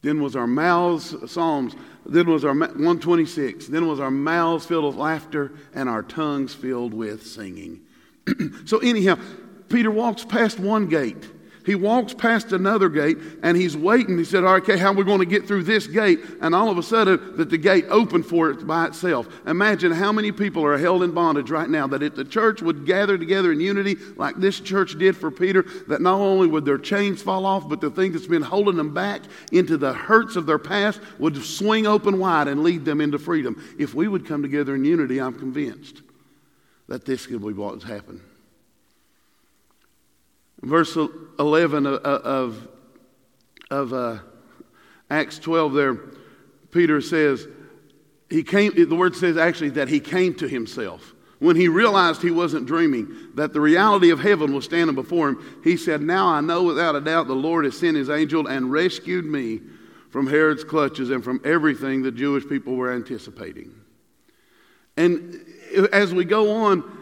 Then 0.02 0.22
was 0.22 0.36
our 0.36 0.48
mouths, 0.48 1.16
Psalms, 1.32 1.76
then 2.06 2.28
was 2.28 2.44
our 2.44 2.54
126. 2.54 3.68
Then 3.68 3.88
was 3.88 4.00
our 4.00 4.12
mouths 4.12 4.66
filled 4.66 4.86
with 4.86 4.96
laughter 4.96 5.52
and 5.74 5.88
our 5.88 6.02
tongues 6.02 6.54
filled 6.54 6.94
with 6.94 7.26
singing. 7.26 7.82
so 8.66 8.80
anyhow, 8.80 9.20
Peter 9.70 9.92
walks 9.92 10.26
past 10.26 10.60
one 10.60 10.88
gate 10.88 11.30
he 11.66 11.76
walks 11.76 12.14
past 12.14 12.52
another 12.52 12.90
gate 12.90 13.18
and 13.44 13.56
he's 13.56 13.78
waiting. 13.78 14.18
He 14.18 14.24
said, 14.24 14.44
okay, 14.44 14.78
how 14.78 14.92
are 14.92 14.96
we 14.96 15.04
going 15.04 15.20
to 15.20 15.26
get 15.26 15.48
through 15.48 15.64
this 15.64 15.88
gate? 15.88 16.20
And 16.42 16.56
all 16.56 16.70
of 16.70 16.78
a 16.78 16.84
sudden, 16.84 17.38
that 17.38 17.50
the 17.50 17.58
gate 17.58 17.86
opened 17.90 18.26
for 18.26 18.50
it 18.50 18.66
by 18.66 18.88
itself. 18.88 19.28
Imagine 19.46 19.92
how 19.92 20.12
many 20.12 20.32
people 20.32 20.66
are 20.66 20.78
held 20.78 21.04
in 21.04 21.12
bondage 21.12 21.50
right 21.50 21.70
now 21.70 21.88
that 21.88 22.04
if 22.04 22.16
the 22.16 22.26
church 22.26 22.62
would 22.62 22.86
gather 22.86 23.18
together 23.18 23.52
in 23.52 23.60
unity 23.60 23.96
like 24.16 24.36
this 24.38 24.60
church 24.60 24.98
did 24.98 25.16
for 25.16 25.30
Peter, 25.30 25.64
that 25.88 26.02
not 26.02 26.20
only 26.20 26.48
would 26.48 26.66
their 26.66 26.78
chains 26.78 27.22
fall 27.22 27.46
off, 27.46 27.70
but 27.70 27.82
the 27.82 27.92
thing 27.92 28.12
that's 28.12 28.28
been 28.28 28.42
holding 28.42 28.78
them 28.78 28.94
back 28.94 29.22
into 29.52 29.78
the 29.78 29.94
hurts 29.94 30.36
of 30.36 30.46
their 30.46 30.60
past 30.60 31.00
would 31.20 31.44
swing 31.44 31.86
open 31.86 32.18
wide 32.18 32.48
and 32.48 32.64
lead 32.64 32.86
them 32.86 33.02
into 33.02 33.20
freedom. 33.20 33.62
If 33.78 33.94
we 33.94 34.08
would 34.08 34.26
come 34.26 34.42
together 34.42 34.76
in 34.76 34.86
unity, 34.86 35.20
I'm 35.20 35.38
convinced 35.38 36.02
that 36.88 37.06
this 37.06 37.26
could 37.28 37.42
be 37.42 37.54
what 37.54 37.74
what's 37.74 37.84
happened. 37.84 38.22
Verse 40.62 40.96
11 41.40 41.86
of, 41.88 42.68
of 43.72 43.94
uh, 43.94 44.20
Acts 45.10 45.40
12 45.40 45.74
there, 45.74 45.96
Peter 46.72 47.02
says, 47.02 47.48
he 48.30 48.44
came, 48.44 48.74
the 48.74 48.96
word 48.96 49.16
says 49.16 49.38
actually 49.38 49.72
that 49.72 49.90
he 49.90 50.00
came 50.00 50.34
to 50.36 50.48
himself. 50.48 51.14
When 51.40 51.56
he 51.56 51.68
realized 51.68 52.22
he 52.22 52.30
wasn't 52.30 52.68
dreaming, 52.68 53.32
that 53.34 53.52
the 53.52 53.60
reality 53.60 54.12
of 54.12 54.20
heaven 54.20 54.54
was 54.54 54.64
standing 54.64 54.96
before 54.96 55.30
him, 55.30 55.60
he 55.64 55.76
said, 55.76 56.00
Now 56.00 56.28
I 56.28 56.40
know 56.40 56.62
without 56.64 56.96
a 56.96 57.02
doubt 57.02 57.28
the 57.28 57.34
Lord 57.34 57.66
has 57.66 57.78
sent 57.78 57.98
his 57.98 58.12
angel 58.12 58.48
and 58.48 58.72
rescued 58.72 59.26
me 59.26 59.60
from 60.12 60.28
Herod's 60.28 60.64
clutches 60.64 61.10
and 61.10 61.24
from 61.24 61.42
everything 61.44 62.04
the 62.04 62.12
Jewish 62.12 62.48
people 62.48 62.76
were 62.76 62.94
anticipating. 62.94 63.74
And 64.96 65.44
as 65.92 66.14
we 66.14 66.26
go 66.26 66.52
on, 66.52 67.01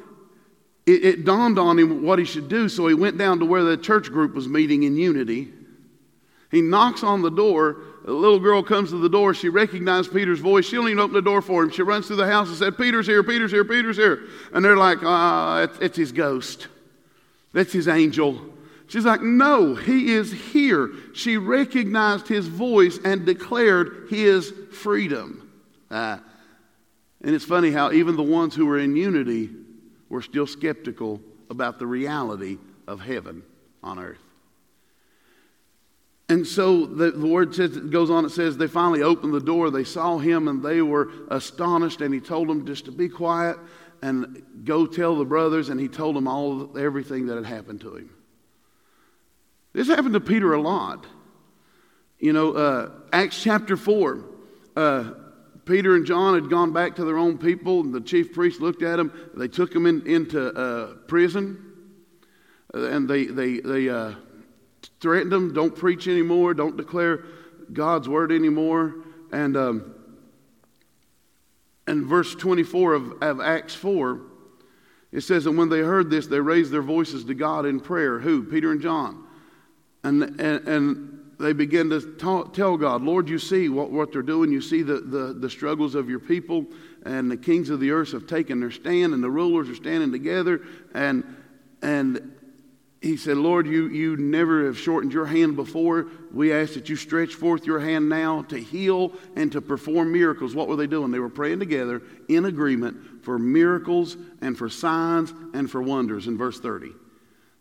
it, 0.89 1.05
it 1.05 1.25
dawned 1.25 1.59
on 1.59 1.77
him 1.77 2.03
what 2.03 2.17
he 2.17 2.25
should 2.25 2.49
do, 2.49 2.67
so 2.67 2.87
he 2.87 2.95
went 2.95 3.17
down 3.17 3.39
to 3.39 3.45
where 3.45 3.63
the 3.63 3.77
church 3.77 4.07
group 4.07 4.33
was 4.33 4.47
meeting 4.47 4.83
in 4.83 4.97
unity. 4.97 5.49
He 6.49 6.61
knocks 6.61 7.03
on 7.03 7.21
the 7.21 7.29
door. 7.29 7.77
A 8.07 8.11
little 8.11 8.39
girl 8.39 8.63
comes 8.63 8.89
to 8.89 8.97
the 8.97 9.09
door. 9.09 9.35
She 9.35 9.49
recognized 9.49 10.11
Peter's 10.11 10.39
voice. 10.39 10.65
She 10.65 10.77
don't 10.77 10.87
even 10.87 10.99
open 10.99 11.13
the 11.13 11.21
door 11.21 11.43
for 11.43 11.61
him. 11.61 11.69
She 11.69 11.83
runs 11.83 12.07
through 12.07 12.15
the 12.15 12.25
house 12.25 12.47
and 12.47 12.57
said, 12.57 12.75
Peter's 12.75 13.05
here, 13.05 13.21
Peter's 13.21 13.51
here, 13.51 13.63
Peter's 13.63 13.97
here. 13.97 14.23
And 14.51 14.65
they're 14.65 14.77
like, 14.77 14.97
ah, 15.03 15.61
it's, 15.61 15.77
it's 15.79 15.97
his 15.97 16.11
ghost. 16.11 16.67
That's 17.53 17.71
his 17.71 17.87
angel. 17.87 18.41
She's 18.87 19.05
like, 19.05 19.21
no, 19.21 19.75
he 19.75 20.13
is 20.13 20.31
here. 20.31 20.89
She 21.13 21.37
recognized 21.37 22.27
his 22.27 22.47
voice 22.47 22.97
and 23.05 23.27
declared 23.27 24.07
his 24.09 24.51
freedom. 24.71 25.51
Ah. 25.91 26.19
And 27.21 27.35
it's 27.35 27.45
funny 27.45 27.69
how 27.69 27.91
even 27.91 28.15
the 28.15 28.23
ones 28.23 28.55
who 28.55 28.65
were 28.65 28.79
in 28.79 28.95
unity 28.95 29.51
we're 30.09 30.21
still 30.21 30.47
skeptical 30.47 31.21
about 31.49 31.79
the 31.79 31.87
reality 31.87 32.57
of 32.87 32.99
heaven 32.99 33.43
on 33.83 33.99
earth. 33.99 34.19
And 36.29 36.45
so 36.45 36.85
the, 36.85 37.09
the, 37.11 37.25
word 37.25 37.55
says, 37.55 37.75
it 37.75 37.89
goes 37.89 38.11
on, 38.11 38.23
it 38.23 38.29
says, 38.29 38.55
they 38.55 38.67
finally 38.67 39.01
opened 39.01 39.33
the 39.33 39.39
door. 39.39 39.71
They 39.71 39.83
saw 39.83 40.19
him 40.19 40.47
and 40.47 40.61
they 40.61 40.81
were 40.81 41.09
astonished. 41.29 42.01
And 42.01 42.13
he 42.13 42.19
told 42.19 42.47
them 42.47 42.67
just 42.67 42.85
to 42.85 42.91
be 42.91 43.09
quiet 43.09 43.57
and 44.03 44.43
go 44.63 44.85
tell 44.85 45.15
the 45.15 45.25
brothers. 45.25 45.69
And 45.69 45.79
he 45.79 45.87
told 45.87 46.15
them 46.15 46.27
all 46.27 46.77
everything 46.77 47.25
that 47.27 47.35
had 47.35 47.45
happened 47.47 47.81
to 47.81 47.95
him. 47.95 48.11
This 49.73 49.87
happened 49.87 50.13
to 50.13 50.19
Peter 50.19 50.53
a 50.53 50.61
lot. 50.61 51.05
You 52.19 52.33
know, 52.33 52.51
uh, 52.51 52.91
Acts 53.11 53.41
chapter 53.41 53.75
4. 53.75 54.23
Uh, 54.75 55.11
Peter 55.65 55.95
and 55.95 56.05
John 56.05 56.33
had 56.33 56.49
gone 56.49 56.73
back 56.73 56.95
to 56.95 57.05
their 57.05 57.17
own 57.17 57.37
people, 57.37 57.81
and 57.81 57.93
the 57.93 58.01
chief 58.01 58.33
priest 58.33 58.59
looked 58.61 58.81
at 58.81 58.97
them. 58.97 59.11
They 59.35 59.47
took 59.47 59.71
them 59.71 59.85
in, 59.85 60.05
into 60.07 60.53
uh, 60.53 60.95
prison, 61.07 61.63
uh, 62.73 62.87
and 62.87 63.09
they, 63.09 63.25
they, 63.25 63.59
they 63.59 63.89
uh, 63.89 64.13
threatened 64.99 65.31
them 65.31 65.53
don't 65.53 65.75
preach 65.75 66.07
anymore, 66.07 66.53
don't 66.53 66.77
declare 66.77 67.23
God's 67.71 68.09
word 68.09 68.31
anymore. 68.31 68.95
And, 69.31 69.55
um, 69.55 69.95
and 71.87 72.05
verse 72.05 72.35
24 72.35 72.93
of, 72.93 73.23
of 73.23 73.41
Acts 73.41 73.75
4, 73.75 74.21
it 75.11 75.21
says, 75.21 75.45
And 75.45 75.57
when 75.57 75.69
they 75.69 75.79
heard 75.79 76.09
this, 76.09 76.27
they 76.27 76.39
raised 76.39 76.71
their 76.71 76.81
voices 76.81 77.25
to 77.25 77.33
God 77.33 77.65
in 77.65 77.79
prayer. 77.79 78.19
Who? 78.19 78.43
Peter 78.43 78.71
and 78.71 78.81
John. 78.81 79.25
And, 80.03 80.23
and, 80.39 80.67
and 80.67 81.08
they 81.39 81.53
begin 81.53 81.89
to 81.89 82.01
tell 82.53 82.77
God, 82.77 83.01
Lord, 83.01 83.29
you 83.29 83.39
see 83.39 83.69
what, 83.69 83.91
what 83.91 84.11
they're 84.11 84.21
doing. 84.21 84.51
You 84.51 84.61
see 84.61 84.81
the, 84.81 84.99
the, 84.99 85.33
the 85.33 85.49
struggles 85.49 85.95
of 85.95 86.09
your 86.09 86.19
people, 86.19 86.65
and 87.05 87.31
the 87.31 87.37
kings 87.37 87.69
of 87.69 87.79
the 87.79 87.91
earth 87.91 88.11
have 88.11 88.27
taken 88.27 88.59
their 88.59 88.71
stand, 88.71 89.13
and 89.13 89.23
the 89.23 89.29
rulers 89.29 89.69
are 89.69 89.75
standing 89.75 90.11
together. 90.11 90.61
And, 90.93 91.23
and 91.81 92.35
he 93.01 93.15
said, 93.15 93.37
Lord, 93.37 93.67
you, 93.67 93.87
you 93.87 94.17
never 94.17 94.65
have 94.65 94.77
shortened 94.77 95.13
your 95.13 95.25
hand 95.25 95.55
before. 95.55 96.07
We 96.33 96.51
ask 96.51 96.73
that 96.73 96.89
you 96.89 96.97
stretch 96.97 97.35
forth 97.35 97.65
your 97.65 97.79
hand 97.79 98.09
now 98.09 98.41
to 98.43 98.57
heal 98.57 99.13
and 99.37 99.49
to 99.53 99.61
perform 99.61 100.11
miracles. 100.11 100.53
What 100.53 100.67
were 100.67 100.75
they 100.75 100.87
doing? 100.87 101.09
They 101.09 101.19
were 101.19 101.29
praying 101.29 101.59
together 101.59 102.01
in 102.27 102.43
agreement 102.43 103.23
for 103.23 103.39
miracles 103.39 104.17
and 104.41 104.57
for 104.57 104.67
signs 104.67 105.33
and 105.53 105.71
for 105.71 105.81
wonders 105.81 106.27
in 106.27 106.37
verse 106.37 106.59
30. 106.59 106.91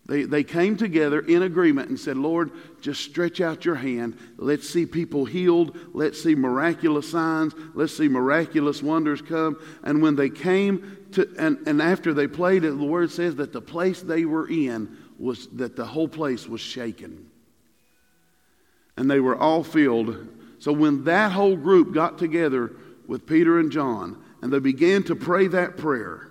They, 0.09 0.23
they 0.23 0.43
came 0.43 0.77
together 0.79 1.21
in 1.21 1.43
agreement 1.43 1.91
and 1.91 2.01
said, 2.01 2.17
Lord, 2.17 2.51
just 2.81 3.03
stretch 3.03 3.43
out 3.43 3.67
your 3.67 3.75
hand. 3.75 4.17
Let's 4.39 4.69
see 4.69 4.87
people 4.87 5.27
healed. 5.27 5.79
Let's 5.93 6.23
see 6.23 6.35
miraculous 6.35 7.11
signs. 7.11 7.53
Let's 7.75 7.95
see 7.95 8.09
miraculous 8.09 8.83
wonders 8.83 9.21
come. 9.21 9.61
And 9.83 10.01
when 10.01 10.17
they 10.17 10.31
came 10.31 10.97
to, 11.13 11.29
and, 11.39 11.59
and 11.67 11.83
after 11.83 12.15
they 12.15 12.27
played 12.27 12.65
it, 12.65 12.71
the 12.71 12.85
word 12.85 13.11
says 13.11 13.37
that 13.37 13.53
the 13.53 13.61
place 13.61 14.01
they 14.01 14.25
were 14.25 14.49
in 14.49 14.97
was, 15.19 15.47
that 15.49 15.77
the 15.77 15.85
whole 15.85 16.09
place 16.09 16.49
was 16.49 16.63
shaken. 16.63 17.29
And 18.97 19.11
they 19.11 19.21
were 19.21 19.37
all 19.37 19.63
filled. 19.63 20.27
So 20.59 20.73
when 20.73 21.05
that 21.05 21.33
whole 21.33 21.57
group 21.57 21.93
got 21.93 22.17
together 22.17 22.73
with 23.07 23.27
Peter 23.27 23.59
and 23.59 23.71
John 23.71 24.23
and 24.41 24.51
they 24.51 24.59
began 24.59 25.03
to 25.05 25.15
pray 25.15 25.49
that 25.49 25.77
prayer, 25.77 26.28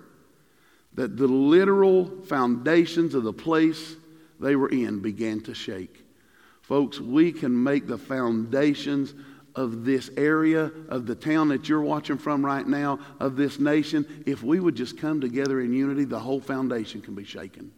that 0.98 1.16
the 1.16 1.28
literal 1.28 2.06
foundations 2.24 3.14
of 3.14 3.22
the 3.22 3.32
place 3.32 3.94
they 4.40 4.56
were 4.56 4.68
in 4.68 4.98
began 4.98 5.40
to 5.40 5.54
shake. 5.54 6.04
Folks, 6.62 6.98
we 6.98 7.30
can 7.30 7.62
make 7.62 7.86
the 7.86 7.96
foundations 7.96 9.14
of 9.54 9.84
this 9.84 10.10
area, 10.16 10.72
of 10.88 11.06
the 11.06 11.14
town 11.14 11.50
that 11.50 11.68
you're 11.68 11.82
watching 11.82 12.18
from 12.18 12.44
right 12.44 12.66
now, 12.66 12.98
of 13.20 13.36
this 13.36 13.60
nation, 13.60 14.24
if 14.26 14.42
we 14.42 14.58
would 14.58 14.74
just 14.74 14.98
come 14.98 15.20
together 15.20 15.60
in 15.60 15.72
unity, 15.72 16.04
the 16.04 16.18
whole 16.18 16.40
foundation 16.40 17.00
can 17.00 17.14
be 17.14 17.24
shaken. 17.24 17.70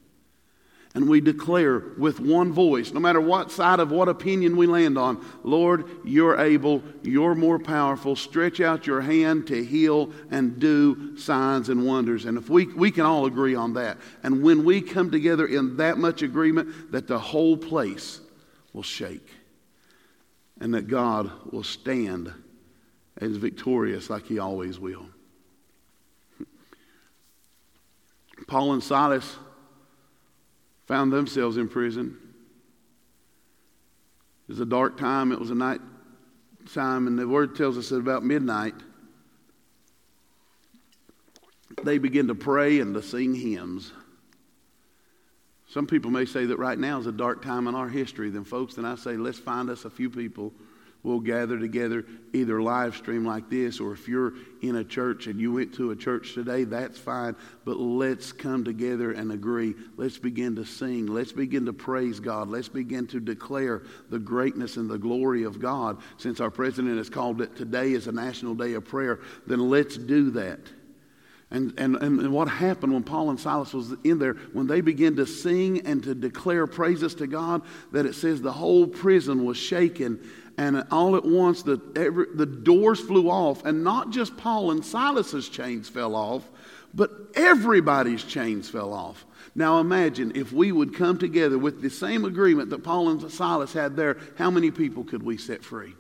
And 0.93 1.09
we 1.09 1.21
declare 1.21 1.85
with 1.99 2.19
one 2.19 2.53
voice, 2.53 2.93
no 2.93 2.99
matter 2.99 3.21
what 3.21 3.53
side 3.53 3.79
of 3.79 3.93
what 3.93 4.09
opinion 4.09 4.57
we 4.57 4.67
land 4.67 4.99
on, 4.99 5.25
Lord, 5.45 5.89
you're 6.05 6.37
able, 6.41 6.83
you're 7.03 7.37
more 7.37 7.61
powerful. 7.61 8.17
Stretch 8.17 8.61
out 8.61 8.89
your 8.89 9.01
hand 9.01 9.47
to 9.49 9.65
heal 9.65 10.11
and 10.33 10.59
do 10.59 11.17
signs 11.17 11.69
and 11.69 11.87
wonders. 11.87 12.25
And 12.25 12.37
if 12.37 12.51
we, 12.51 12.67
we 12.67 12.91
can 12.91 13.07
all 13.07 13.27
agree 13.27 13.55
on 13.55 13.75
that. 13.75 13.99
And 14.25 14.43
when 14.43 14.65
we 14.65 14.81
come 14.81 15.13
together 15.13 15.47
in 15.47 15.77
that 15.77 15.97
much 15.97 16.23
agreement, 16.23 16.91
that 16.91 17.07
the 17.07 17.21
whole 17.21 17.57
place 17.57 18.21
will 18.73 18.83
shake 18.83 19.29
and 20.61 20.75
that 20.75 20.89
God 20.89 21.31
will 21.53 21.63
stand 21.63 22.33
as 23.19 23.37
victorious 23.37 24.11
like 24.11 24.27
he 24.27 24.41
always 24.41 24.81
will. 24.81 25.07
Paul 28.49 28.73
and 28.73 28.83
Silas 28.83 29.37
found 30.91 31.13
themselves 31.13 31.57
in 31.57 31.69
prison. 31.69 32.19
It 34.49 34.53
was 34.53 34.59
a 34.59 34.67
dark 34.67 34.99
time, 34.99 35.31
it 35.31 35.39
was 35.39 35.53
a 35.53 35.55
night 35.55 35.81
time, 36.75 37.07
and 37.07 37.17
the 37.17 37.29
word 37.29 37.55
tells 37.55 37.79
us 37.79 37.91
that 37.91 37.99
about 37.99 38.25
midnight 38.25 38.75
they 41.85 41.99
begin 41.99 42.27
to 42.27 42.35
pray 42.35 42.81
and 42.81 42.93
to 42.95 43.03
sing 43.03 43.37
hymns. 43.37 43.93
Some 45.69 45.87
people 45.87 46.11
may 46.11 46.25
say 46.25 46.47
that 46.47 46.59
right 46.59 46.77
now 46.77 46.99
is 46.99 47.07
a 47.07 47.13
dark 47.13 47.41
time 47.41 47.69
in 47.69 47.77
our 47.77 47.89
history. 47.89 48.29
Then, 48.29 48.43
folks, 48.43 48.75
then 48.75 48.85
I 48.85 48.97
say, 48.97 49.17
let's 49.17 49.39
find 49.39 49.71
us 49.71 49.85
a 49.85 49.91
few 49.91 50.11
people 50.11 50.53
we'll 51.03 51.21
gather 51.21 51.59
together 51.59 52.05
either 52.33 52.63
live 52.63 52.97
stream 52.97 53.25
like 53.25 53.51
this 53.51 53.81
or 53.81 53.93
if 53.93 54.07
you're 54.07 54.35
in 54.63 54.77
a 54.77 54.85
church 54.85 55.27
and 55.27 55.41
you 55.41 55.53
went 55.53 55.75
to 55.75 55.91
a 55.91 55.97
church 55.97 56.35
today 56.35 56.65
that's 56.65 56.99
fine. 56.99 57.35
But 57.65 57.79
let's 57.79 58.33
come 58.33 58.65
together 58.65 59.13
and 59.13 59.33
agree. 59.33 59.75
Let's 59.97 60.19
begin 60.19 60.57
to 60.57 60.65
sing. 60.65 61.07
Let's 61.07 61.33
begin 61.33 61.67
to 61.67 61.73
praise 61.73 62.21
god. 62.21 62.49
Let's 62.49 62.69
begin 62.69 63.07
to 63.09 63.21
declare 63.21 63.83
the 64.11 64.19
greatness 64.19 64.77
and 64.77 64.89
the 64.89 64.99
glory 64.99 65.43
of 65.45 65.61
god. 65.61 65.99
Since 66.19 66.41
our 66.41 66.51
president 66.51 66.99
has 66.99 67.11
called 67.11 67.41
it 67.41 67.57
today 67.57 67.93
is 67.93 68.07
a 68.07 68.13
national 68.13 68.55
day 68.55 68.75
of 68.75 68.85
prayer 68.85 69.21
then 69.47 69.71
let's 69.71 69.97
do 69.97 70.31
that 70.31 70.61
and, 71.51 71.75
and, 71.79 71.97
and 71.97 72.33
what 72.33 72.49
happened 72.49 72.93
when 72.93 73.03
Paul 73.03 73.31
and 73.31 73.41
Silas 73.41 73.73
was 73.73 73.95
in 74.05 74.21
there, 74.21 74.35
when 74.53 74.69
they 74.69 74.81
began 74.81 75.17
to 75.17 75.27
sing 75.27 75.85
and 75.85 76.03
to 76.05 76.15
declare 76.15 76.67
praises 76.69 77.15
to 77.17 77.27
God, 77.27 77.63
that 77.91 78.07
it 78.07 78.15
says 78.15 78.41
the 78.41 78.53
whole 78.53 78.87
prison 78.87 79.45
was 79.45 79.57
shaken 79.57 80.21
and 80.61 80.85
all 80.91 81.17
at 81.17 81.25
once 81.25 81.63
the, 81.63 81.81
every, 81.97 82.27
the 82.35 82.45
doors 82.45 83.01
flew 83.01 83.31
off, 83.31 83.65
and 83.65 83.83
not 83.83 84.11
just 84.11 84.37
Paul 84.37 84.73
and 84.73 84.85
Silas's 84.85 85.49
chains 85.49 85.89
fell 85.89 86.15
off, 86.15 86.47
but 86.93 87.11
everybody's 87.35 88.23
chains 88.23 88.69
fell 88.69 88.93
off. 88.93 89.25
Now 89.55 89.81
imagine 89.81 90.33
if 90.35 90.53
we 90.53 90.71
would 90.71 90.95
come 90.95 91.19
together 91.19 91.59
with 91.59 91.81
the 91.81 91.89
same 91.89 92.27
agreement 92.27 92.69
that 92.71 92.85
Paul 92.85 93.09
and 93.09 93.33
Silas 93.33 93.73
had 93.73 93.97
there, 93.97 94.19
how 94.37 94.51
many 94.51 94.71
people 94.71 95.03
could 95.03 95.23
we 95.23 95.39
set 95.39 95.65
free? 95.65 95.95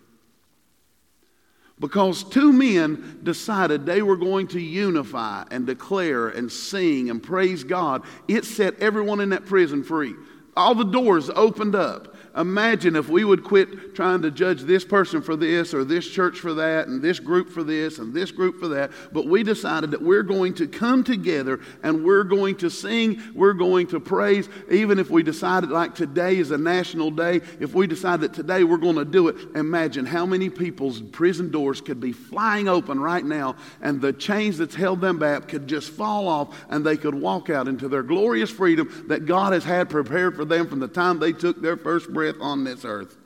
Because 1.81 2.23
two 2.23 2.53
men 2.53 3.21
decided 3.23 3.87
they 3.87 4.03
were 4.03 4.17
going 4.17 4.47
to 4.49 4.61
unify 4.61 5.45
and 5.51 5.67
declare 5.67 6.29
and 6.29 6.53
sing 6.53 7.09
and 7.09 7.23
praise 7.23 7.65
God, 7.65 8.03
it 8.29 8.45
set 8.45 8.79
everyone 8.81 9.21
in 9.21 9.31
that 9.31 9.47
prison 9.47 9.83
free. 9.83 10.15
All 10.57 10.75
the 10.75 10.85
doors 10.85 11.31
opened 11.31 11.75
up. 11.75 12.10
Imagine 12.37 12.95
if 12.95 13.09
we 13.09 13.25
would 13.25 13.43
quit 13.43 13.95
trying 13.95 14.23
to 14.23 14.31
judge 14.31 14.63
this 14.63 14.85
person 14.85 15.21
for 15.21 15.35
this 15.35 15.75
or 15.75 15.85
this 15.85 16.09
church 16.09 16.39
for 16.39 16.55
that 16.55 16.87
and 16.87 17.03
this 17.03 17.19
group 17.19 17.51
for 17.51 17.65
this 17.65 17.99
and 17.99 18.15
this 18.15 18.31
group 18.31 18.61
for 18.61 18.69
that, 18.69 18.93
but 19.13 19.27
we 19.27 19.43
decided 19.43 19.91
that 19.91 20.01
we're 20.01 20.23
going 20.23 20.55
to 20.55 20.69
come 20.69 21.03
together 21.03 21.59
and 21.83 22.05
we're 22.05 22.23
going 22.23 22.57
to 22.57 22.71
sing, 22.71 23.21
we're 23.35 23.53
going 23.53 23.89
to 23.89 23.99
praise, 23.99 24.49
even 24.71 25.01
if 25.01 25.11
we 25.11 25.25
decided 25.25 25.71
like 25.71 25.95
today 25.95 26.37
is 26.37 26.53
a 26.53 26.59
national 26.59 27.11
day, 27.11 27.41
if 27.59 27.75
we 27.75 27.89
decide 27.89 28.21
that 28.21 28.33
today 28.33 28.63
we're 28.63 28.77
going 28.77 28.97
to 28.97 29.05
do 29.05 29.27
it, 29.27 29.37
imagine 29.57 30.07
how 30.07 30.25
many 30.25 30.49
people's 30.49 31.01
prison 31.01 31.51
doors 31.51 31.81
could 31.81 31.99
be 31.99 32.13
flying 32.13 32.69
open 32.69 33.01
right 33.01 33.25
now 33.25 33.57
and 33.81 34.01
the 34.01 34.13
chains 34.13 34.57
that's 34.57 34.77
held 34.77 35.01
them 35.01 35.19
back 35.19 35.49
could 35.49 35.67
just 35.67 35.91
fall 35.91 36.29
off 36.29 36.57
and 36.69 36.87
they 36.87 36.97
could 36.97 37.15
walk 37.15 37.51
out 37.51 37.67
into 37.67 37.89
their 37.89 38.05
glorious 38.05 38.51
freedom 38.51 39.05
that 39.09 39.27
God 39.27 39.53
has 39.53 39.65
had 39.65 39.91
prepared 39.91 40.37
for 40.37 40.45
them 40.45 40.69
from 40.69 40.79
the 40.79 40.87
time 40.87 41.19
they 41.19 41.33
took 41.33 41.61
their 41.61 41.77
first 41.77 42.13
breath 42.13 42.20
breath 42.21 42.37
on 42.39 42.65
this 42.65 42.85
earth. 42.85 43.17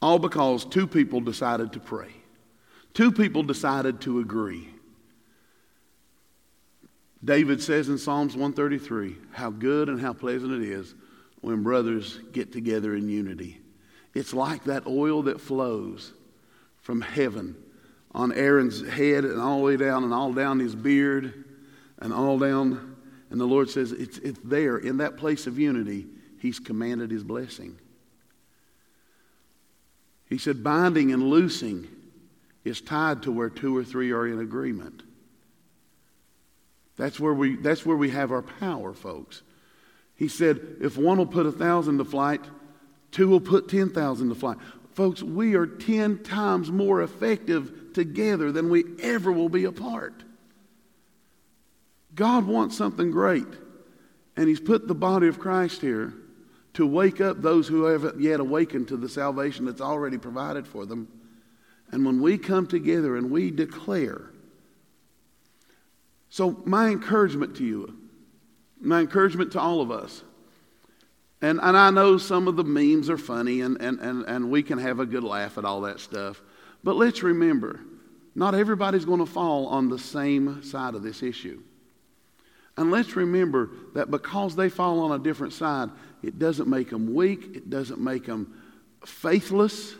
All 0.00 0.20
because 0.20 0.64
two 0.64 0.86
people 0.86 1.20
decided 1.20 1.72
to 1.72 1.80
pray. 1.80 2.10
Two 2.94 3.10
people 3.10 3.42
decided 3.42 4.00
to 4.02 4.20
agree. 4.20 4.68
David 7.24 7.60
says 7.60 7.88
in 7.88 7.98
Psalms 7.98 8.36
133 8.36 9.16
how 9.32 9.50
good 9.50 9.88
and 9.88 10.00
how 10.00 10.12
pleasant 10.12 10.52
it 10.52 10.62
is 10.62 10.94
when 11.40 11.64
brothers 11.64 12.20
get 12.30 12.52
together 12.52 12.94
in 12.94 13.08
unity. 13.08 13.58
It's 14.14 14.32
like 14.32 14.62
that 14.64 14.86
oil 14.86 15.22
that 15.22 15.40
flows 15.40 16.12
from 16.82 17.00
heaven 17.00 17.56
on 18.12 18.30
Aaron's 18.30 18.86
head 18.86 19.24
and 19.24 19.40
all 19.40 19.58
the 19.58 19.64
way 19.64 19.76
down 19.76 20.04
and 20.04 20.14
all 20.14 20.32
down 20.32 20.60
his 20.60 20.76
beard 20.76 21.46
and 21.98 22.12
all 22.12 22.38
down. 22.38 22.94
And 23.30 23.40
the 23.40 23.44
Lord 23.44 23.68
says 23.68 23.90
it's, 23.90 24.18
it's 24.18 24.38
there 24.44 24.78
in 24.78 24.98
that 24.98 25.16
place 25.16 25.48
of 25.48 25.58
unity 25.58 26.06
he's 26.40 26.58
commanded 26.58 27.10
his 27.10 27.22
blessing. 27.22 27.78
He 30.26 30.38
said, 30.38 30.64
binding 30.64 31.12
and 31.12 31.24
loosing 31.24 31.88
is 32.64 32.80
tied 32.80 33.22
to 33.24 33.32
where 33.32 33.50
two 33.50 33.76
or 33.76 33.84
three 33.84 34.12
are 34.12 34.26
in 34.26 34.38
agreement. 34.38 35.02
That's 36.96 37.18
where 37.18 37.34
we, 37.34 37.56
that's 37.56 37.84
where 37.84 37.96
we 37.96 38.10
have 38.10 38.30
our 38.30 38.42
power, 38.42 38.92
folks. 38.92 39.42
He 40.14 40.28
said, 40.28 40.60
if 40.80 40.96
one 40.96 41.18
will 41.18 41.26
put 41.26 41.46
a 41.46 41.52
thousand 41.52 41.98
to 41.98 42.04
flight, 42.04 42.42
two 43.10 43.28
will 43.28 43.40
put 43.40 43.68
10,000 43.68 44.28
to 44.28 44.34
flight. 44.34 44.58
Folks, 44.92 45.22
we 45.22 45.54
are 45.54 45.66
10 45.66 46.22
times 46.22 46.70
more 46.70 47.02
effective 47.02 47.92
together 47.94 48.52
than 48.52 48.70
we 48.70 48.84
ever 49.02 49.32
will 49.32 49.48
be 49.48 49.64
apart. 49.64 50.22
God 52.14 52.46
wants 52.46 52.76
something 52.76 53.10
great, 53.10 53.46
and 54.36 54.48
He's 54.48 54.60
put 54.60 54.86
the 54.86 54.94
body 54.94 55.28
of 55.28 55.38
Christ 55.38 55.80
here 55.80 56.12
to 56.80 56.86
wake 56.86 57.20
up 57.20 57.42
those 57.42 57.68
who 57.68 57.84
haven't 57.84 58.18
yet 58.18 58.40
awakened 58.40 58.88
to 58.88 58.96
the 58.96 59.08
salvation 59.08 59.66
that's 59.66 59.82
already 59.82 60.16
provided 60.16 60.66
for 60.66 60.86
them. 60.86 61.08
And 61.92 62.06
when 62.06 62.22
we 62.22 62.38
come 62.38 62.66
together 62.66 63.16
and 63.16 63.30
we 63.30 63.50
declare, 63.50 64.30
so 66.30 66.62
my 66.64 66.88
encouragement 66.88 67.56
to 67.56 67.64
you, 67.64 67.98
my 68.80 69.00
encouragement 69.00 69.52
to 69.52 69.60
all 69.60 69.82
of 69.82 69.90
us, 69.90 70.22
and, 71.42 71.60
and 71.62 71.76
I 71.76 71.90
know 71.90 72.16
some 72.16 72.48
of 72.48 72.56
the 72.56 72.64
memes 72.64 73.10
are 73.10 73.18
funny 73.18 73.60
and, 73.60 73.78
and, 73.80 74.00
and, 74.00 74.24
and 74.24 74.50
we 74.50 74.62
can 74.62 74.78
have 74.78 75.00
a 75.00 75.06
good 75.06 75.24
laugh 75.24 75.58
at 75.58 75.66
all 75.66 75.82
that 75.82 76.00
stuff, 76.00 76.40
but 76.82 76.96
let's 76.96 77.22
remember, 77.22 77.80
not 78.34 78.54
everybody's 78.54 79.04
going 79.04 79.20
to 79.20 79.26
fall 79.26 79.66
on 79.66 79.90
the 79.90 79.98
same 79.98 80.62
side 80.62 80.94
of 80.94 81.02
this 81.02 81.22
issue. 81.22 81.62
And 82.80 82.90
let's 82.90 83.14
remember 83.14 83.68
that 83.92 84.10
because 84.10 84.56
they 84.56 84.70
fall 84.70 85.00
on 85.00 85.12
a 85.12 85.22
different 85.22 85.52
side, 85.52 85.90
it 86.22 86.38
doesn't 86.38 86.66
make 86.66 86.88
them 86.88 87.12
weak, 87.12 87.54
it 87.54 87.68
doesn't 87.68 88.00
make 88.00 88.24
them 88.24 88.58
faithless, 89.04 89.94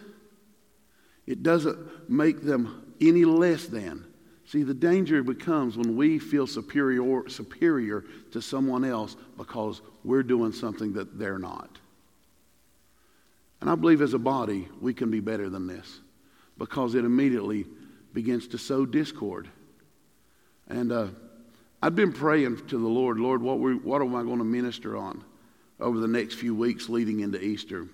it 1.27 1.43
doesn't 1.43 2.09
make 2.09 2.43
them 2.43 2.95
any 2.99 3.27
less 3.27 3.66
than. 3.66 4.07
See, 4.47 4.62
the 4.62 4.73
danger 4.73 5.23
becomes 5.23 5.77
when 5.77 5.95
we 5.95 6.19
feel 6.19 6.47
superior, 6.47 7.29
superior 7.29 8.07
to 8.33 8.40
someone 8.40 8.87
else 8.87 9.14
because 9.37 9.83
we're 10.03 10.23
doing 10.23 10.53
something 10.53 10.95
that 10.95 11.19
they're 11.19 11.38
not. 11.38 11.79
And 13.61 13.69
I 13.69 13.75
believe 13.75 14.01
as 14.01 14.14
a 14.14 14.19
body, 14.19 14.69
we 14.81 14.95
can 14.95 15.11
be 15.11 15.21
better 15.21 15.51
than 15.51 15.66
this 15.66 16.01
because 16.57 16.95
it 16.95 17.05
immediately 17.05 17.66
begins 18.14 18.49
to 18.49 18.59
sow 18.59 18.87
discord. 18.87 19.51
And 20.66 20.90
uh, 20.90 21.09
I'd 21.83 21.97
been 21.97 22.12
praying 22.12 22.66
to 22.66 22.79
the 22.79 22.88
Lord, 22.88 23.19
Lord, 23.19 23.43
what, 23.43 23.59
we, 23.59 23.75
what 23.75 24.03
am 24.03 24.14
I 24.14 24.23
going 24.23 24.38
to 24.38 24.45
minister 24.45 24.97
on 24.97 25.25
over 25.79 25.99
the 25.99 26.09
next 26.09 26.35
few 26.35 26.55
weeks 26.55 26.88
leading 26.88 27.21
into 27.21 27.43
Easter? 27.43 27.88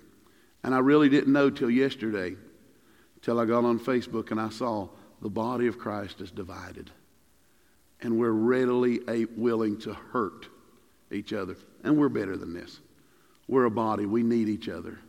And 0.63 0.75
I 0.75 0.79
really 0.79 1.07
didn't 1.07 1.31
know 1.31 1.49
till 1.49 1.69
yesterday, 1.69 2.35
till 3.21 3.39
I 3.39 3.45
got 3.45 3.63
on 3.63 3.79
Facebook 3.79 4.31
and 4.31 4.41
I 4.41 4.49
saw 4.49 4.89
the 5.21 5.29
body 5.29 5.67
of 5.67 5.79
Christ 5.79 6.19
is 6.19 6.31
divided. 6.31 6.91
And 8.01 8.19
we're 8.19 8.31
readily 8.31 8.99
willing 9.35 9.79
to 9.79 9.93
hurt 9.93 10.47
each 11.09 11.31
other. 11.31 11.55
And 11.83 11.97
we're 11.97 12.09
better 12.09 12.35
than 12.35 12.53
this. 12.53 12.79
We're 13.47 13.65
a 13.65 13.71
body. 13.71 14.05
We 14.05 14.21
need 14.21 14.49
each 14.49 14.67
other. 14.67 14.99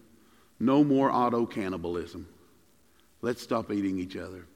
No 0.61 0.85
more 0.85 1.11
auto 1.11 1.45
cannibalism. 1.45 2.29
Let's 3.21 3.43
stop 3.43 3.73
eating 3.73 3.99
each 3.99 4.17
other. 4.17 4.47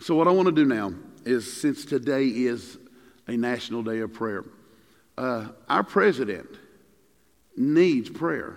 So, 0.00 0.14
what 0.14 0.28
I 0.28 0.30
want 0.30 0.46
to 0.46 0.52
do 0.52 0.64
now 0.64 0.92
is 1.24 1.60
since 1.60 1.84
today 1.84 2.26
is 2.26 2.78
a 3.28 3.36
national 3.36 3.82
day 3.82 4.00
of 4.00 4.12
prayer, 4.12 4.44
uh, 5.16 5.48
our 5.68 5.84
president 5.84 6.48
needs 7.56 8.08
prayer. 8.08 8.56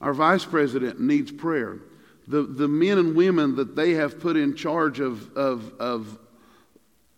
Our 0.00 0.12
vice 0.12 0.44
president 0.44 1.00
needs 1.00 1.30
prayer. 1.30 1.78
The, 2.26 2.42
the 2.42 2.68
men 2.68 2.98
and 2.98 3.14
women 3.14 3.56
that 3.56 3.76
they 3.76 3.92
have 3.92 4.20
put 4.20 4.36
in 4.36 4.56
charge 4.56 5.00
of, 5.00 5.36
of, 5.36 5.72
of 5.78 6.18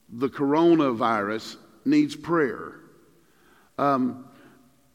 the 0.09 0.29
coronavirus 0.29 1.57
needs 1.85 2.14
prayer. 2.14 2.75
Um, 3.79 4.27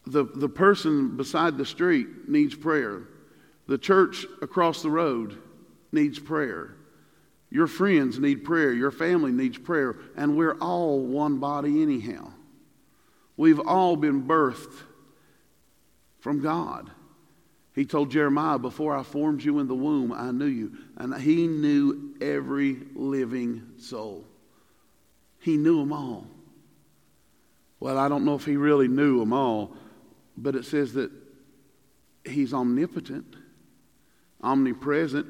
the, 0.06 0.24
the 0.24 0.50
person 0.50 1.18
beside 1.18 1.58
the 1.58 1.66
street 1.66 2.30
needs 2.30 2.56
prayer. 2.56 3.04
The 3.68 3.78
church 3.78 4.26
across 4.42 4.82
the 4.82 4.90
road 4.90 5.38
needs 5.92 6.20
prayer. 6.20 6.76
Your 7.50 7.68
friends 7.68 8.20
need 8.20 8.44
prayer. 8.44 8.72
Your 8.74 8.92
family 8.92 9.32
needs 9.32 9.58
prayer. 9.58 9.96
And 10.16 10.38
we're 10.38 10.58
all 10.60 11.00
one 11.00 11.40
body, 11.40 11.82
anyhow. 11.82 12.32
We've 13.38 13.60
all 13.60 13.96
been 13.96 14.24
birthed 14.24 14.74
from 16.20 16.42
God. 16.42 16.92
He 17.74 17.86
told 17.86 18.12
Jeremiah, 18.12 18.60
Before 18.60 18.96
I 18.96 19.04
formed 19.04 19.44
you 19.44 19.60
in 19.60 19.68
the 19.68 19.76
womb, 19.76 20.12
I 20.12 20.32
knew 20.32 20.46
you. 20.46 20.78
And 20.98 21.16
he 21.16 21.48
knew 21.48 22.16
every 22.22 22.78
living 22.94 23.64
soul. 23.78 24.26
He 25.40 25.58
knew 25.58 25.80
them 25.80 25.94
all. 25.94 26.28
Well, 27.80 27.98
I 27.98 28.10
don't 28.10 28.26
know 28.26 28.36
if 28.36 28.46
he 28.46 28.58
really 28.58 28.90
knew 28.90 29.20
them 29.20 29.32
all, 29.32 29.76
but 30.36 30.56
it 30.56 30.66
says 30.66 30.94
that 30.94 31.12
he's 32.26 32.54
omnipotent, 32.54 33.36
omnipresent. 34.44 35.28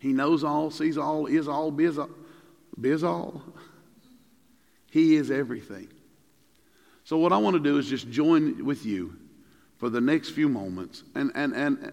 He 0.00 0.14
knows 0.14 0.42
all, 0.42 0.70
sees 0.70 0.98
all, 0.98 1.26
is 1.26 1.46
all, 1.46 1.70
biz, 1.70 2.00
biz 2.80 3.04
all. 3.04 3.42
He 4.90 5.14
is 5.14 5.30
everything. 5.30 5.88
So, 7.04 7.18
what 7.18 7.32
I 7.32 7.36
want 7.36 7.54
to 7.54 7.60
do 7.60 7.78
is 7.78 7.86
just 7.86 8.10
join 8.10 8.64
with 8.64 8.84
you 8.84 9.14
for 9.76 9.90
the 9.90 10.00
next 10.00 10.30
few 10.30 10.48
moments. 10.48 11.04
And, 11.14 11.30
and, 11.34 11.54
and 11.54 11.92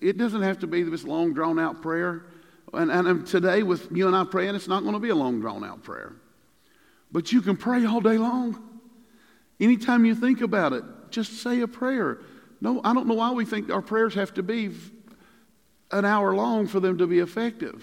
it 0.00 0.18
doesn't 0.18 0.42
have 0.42 0.58
to 0.60 0.66
be 0.66 0.82
this 0.82 1.04
long, 1.04 1.32
drawn 1.32 1.58
out 1.60 1.80
prayer. 1.80 2.26
And, 2.72 2.90
and 2.90 3.26
today, 3.26 3.62
with 3.62 3.88
you 3.92 4.08
and 4.08 4.16
I 4.16 4.24
praying, 4.24 4.56
it's 4.56 4.68
not 4.68 4.82
going 4.82 4.94
to 4.94 5.00
be 5.00 5.10
a 5.10 5.14
long, 5.14 5.40
drawn 5.40 5.64
out 5.64 5.84
prayer. 5.84 6.12
But 7.12 7.30
you 7.30 7.40
can 7.40 7.56
pray 7.56 7.86
all 7.86 8.00
day 8.00 8.18
long. 8.18 8.80
Anytime 9.60 10.04
you 10.04 10.16
think 10.16 10.40
about 10.40 10.72
it, 10.72 10.82
just 11.10 11.34
say 11.34 11.60
a 11.60 11.68
prayer. 11.68 12.18
No, 12.60 12.80
I 12.82 12.92
don't 12.92 13.06
know 13.06 13.14
why 13.14 13.30
we 13.30 13.44
think 13.44 13.70
our 13.70 13.82
prayers 13.82 14.14
have 14.14 14.34
to 14.34 14.42
be 14.42 14.72
an 15.90 16.04
hour 16.04 16.34
long 16.34 16.66
for 16.66 16.80
them 16.80 16.98
to 16.98 17.06
be 17.06 17.18
effective. 17.18 17.82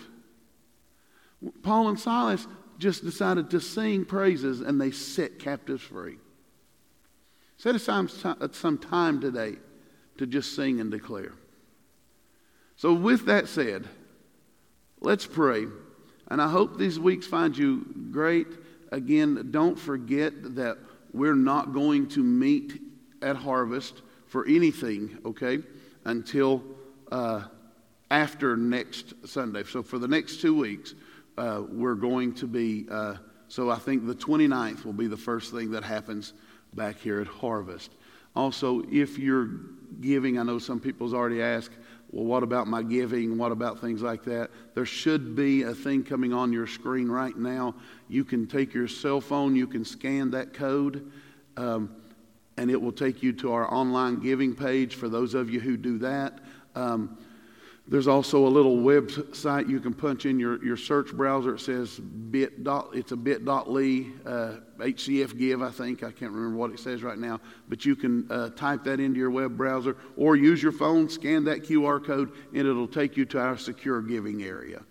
Paul 1.63 1.89
and 1.89 1.99
Silas 1.99 2.47
just 2.77 3.03
decided 3.03 3.49
to 3.51 3.59
sing 3.59 4.05
praises 4.05 4.61
and 4.61 4.79
they 4.79 4.91
set 4.91 5.39
captives 5.39 5.83
free. 5.83 6.17
Set 7.57 7.75
aside 7.75 8.09
some 8.53 8.77
time 8.77 9.21
today 9.21 9.57
to 10.17 10.25
just 10.25 10.55
sing 10.55 10.79
and 10.79 10.89
declare. 10.89 11.33
So, 12.75 12.93
with 12.93 13.25
that 13.27 13.47
said, 13.47 13.87
let's 14.99 15.27
pray. 15.27 15.67
And 16.27 16.41
I 16.41 16.49
hope 16.49 16.77
these 16.77 16.99
weeks 16.99 17.27
find 17.27 17.55
you 17.55 17.85
great. 18.09 18.47
Again, 18.91 19.49
don't 19.51 19.77
forget 19.77 20.55
that 20.55 20.77
we're 21.13 21.35
not 21.35 21.73
going 21.73 22.07
to 22.09 22.23
meet 22.23 22.81
at 23.21 23.35
harvest 23.35 24.01
for 24.27 24.45
anything, 24.47 25.19
okay, 25.25 25.59
until 26.05 26.63
uh, 27.11 27.43
after 28.11 28.57
next 28.57 29.13
Sunday. 29.25 29.63
So 29.63 29.81
for 29.81 29.97
the 29.97 30.07
next 30.07 30.41
two 30.41 30.55
weeks, 30.55 30.93
uh, 31.37 31.63
we're 31.69 31.95
going 31.95 32.33
to 32.35 32.45
be, 32.45 32.85
uh, 32.91 33.15
so 33.47 33.71
I 33.71 33.77
think 33.77 34.05
the 34.05 34.13
29th 34.13 34.83
will 34.83 34.93
be 34.93 35.07
the 35.07 35.17
first 35.17 35.51
thing 35.51 35.71
that 35.71 35.83
happens 35.83 36.33
back 36.73 36.97
here 36.99 37.21
at 37.21 37.27
Harvest. 37.27 37.91
Also, 38.35 38.83
if 38.91 39.17
you're 39.17 39.49
giving, 40.01 40.37
I 40.37 40.43
know 40.43 40.59
some 40.59 40.79
people's 40.79 41.13
already 41.13 41.41
asked, 41.41 41.73
well, 42.11 42.25
what 42.25 42.43
about 42.43 42.67
my 42.67 42.83
giving? 42.83 43.37
What 43.37 43.53
about 43.53 43.79
things 43.79 44.01
like 44.01 44.23
that? 44.25 44.51
There 44.75 44.85
should 44.85 45.33
be 45.33 45.63
a 45.63 45.73
thing 45.73 46.03
coming 46.03 46.33
on 46.33 46.51
your 46.51 46.67
screen 46.67 47.09
right 47.09 47.37
now. 47.37 47.75
You 48.09 48.25
can 48.25 48.45
take 48.45 48.73
your 48.73 48.89
cell 48.89 49.21
phone, 49.21 49.55
you 49.55 49.67
can 49.67 49.85
scan 49.85 50.31
that 50.31 50.53
code, 50.53 51.09
um, 51.55 51.95
and 52.57 52.69
it 52.69 52.81
will 52.81 52.91
take 52.91 53.23
you 53.23 53.31
to 53.33 53.53
our 53.53 53.73
online 53.73 54.19
giving 54.19 54.53
page 54.53 54.95
for 54.95 55.07
those 55.07 55.33
of 55.33 55.49
you 55.49 55.61
who 55.61 55.77
do 55.77 55.97
that. 55.99 56.39
Um, 56.75 57.17
there's 57.87 58.07
also 58.07 58.45
a 58.45 58.49
little 58.49 58.77
website 58.77 59.67
you 59.67 59.79
can 59.79 59.93
punch 59.93 60.25
in 60.25 60.39
your, 60.39 60.63
your 60.63 60.77
search 60.77 61.11
browser. 61.11 61.55
It 61.55 61.59
says 61.59 61.99
bit 61.99 62.63
dot, 62.63 62.91
it's 62.93 63.11
a 63.11 63.17
bit.ly, 63.17 64.05
uh, 64.25 64.57
HCF 64.77 65.37
give, 65.37 65.61
I 65.61 65.71
think. 65.71 66.03
I 66.03 66.11
can't 66.11 66.31
remember 66.31 66.57
what 66.57 66.71
it 66.71 66.79
says 66.79 67.03
right 67.03 67.17
now. 67.17 67.41
But 67.67 67.83
you 67.83 67.95
can 67.95 68.31
uh, 68.31 68.49
type 68.51 68.83
that 68.85 68.99
into 68.99 69.19
your 69.19 69.31
web 69.31 69.57
browser 69.57 69.97
or 70.15 70.35
use 70.35 70.61
your 70.61 70.71
phone, 70.71 71.09
scan 71.09 71.43
that 71.45 71.63
QR 71.63 72.03
code, 72.03 72.31
and 72.53 72.67
it'll 72.67 72.87
take 72.87 73.17
you 73.17 73.25
to 73.25 73.39
our 73.39 73.57
secure 73.57 74.01
giving 74.01 74.43
area. 74.43 74.83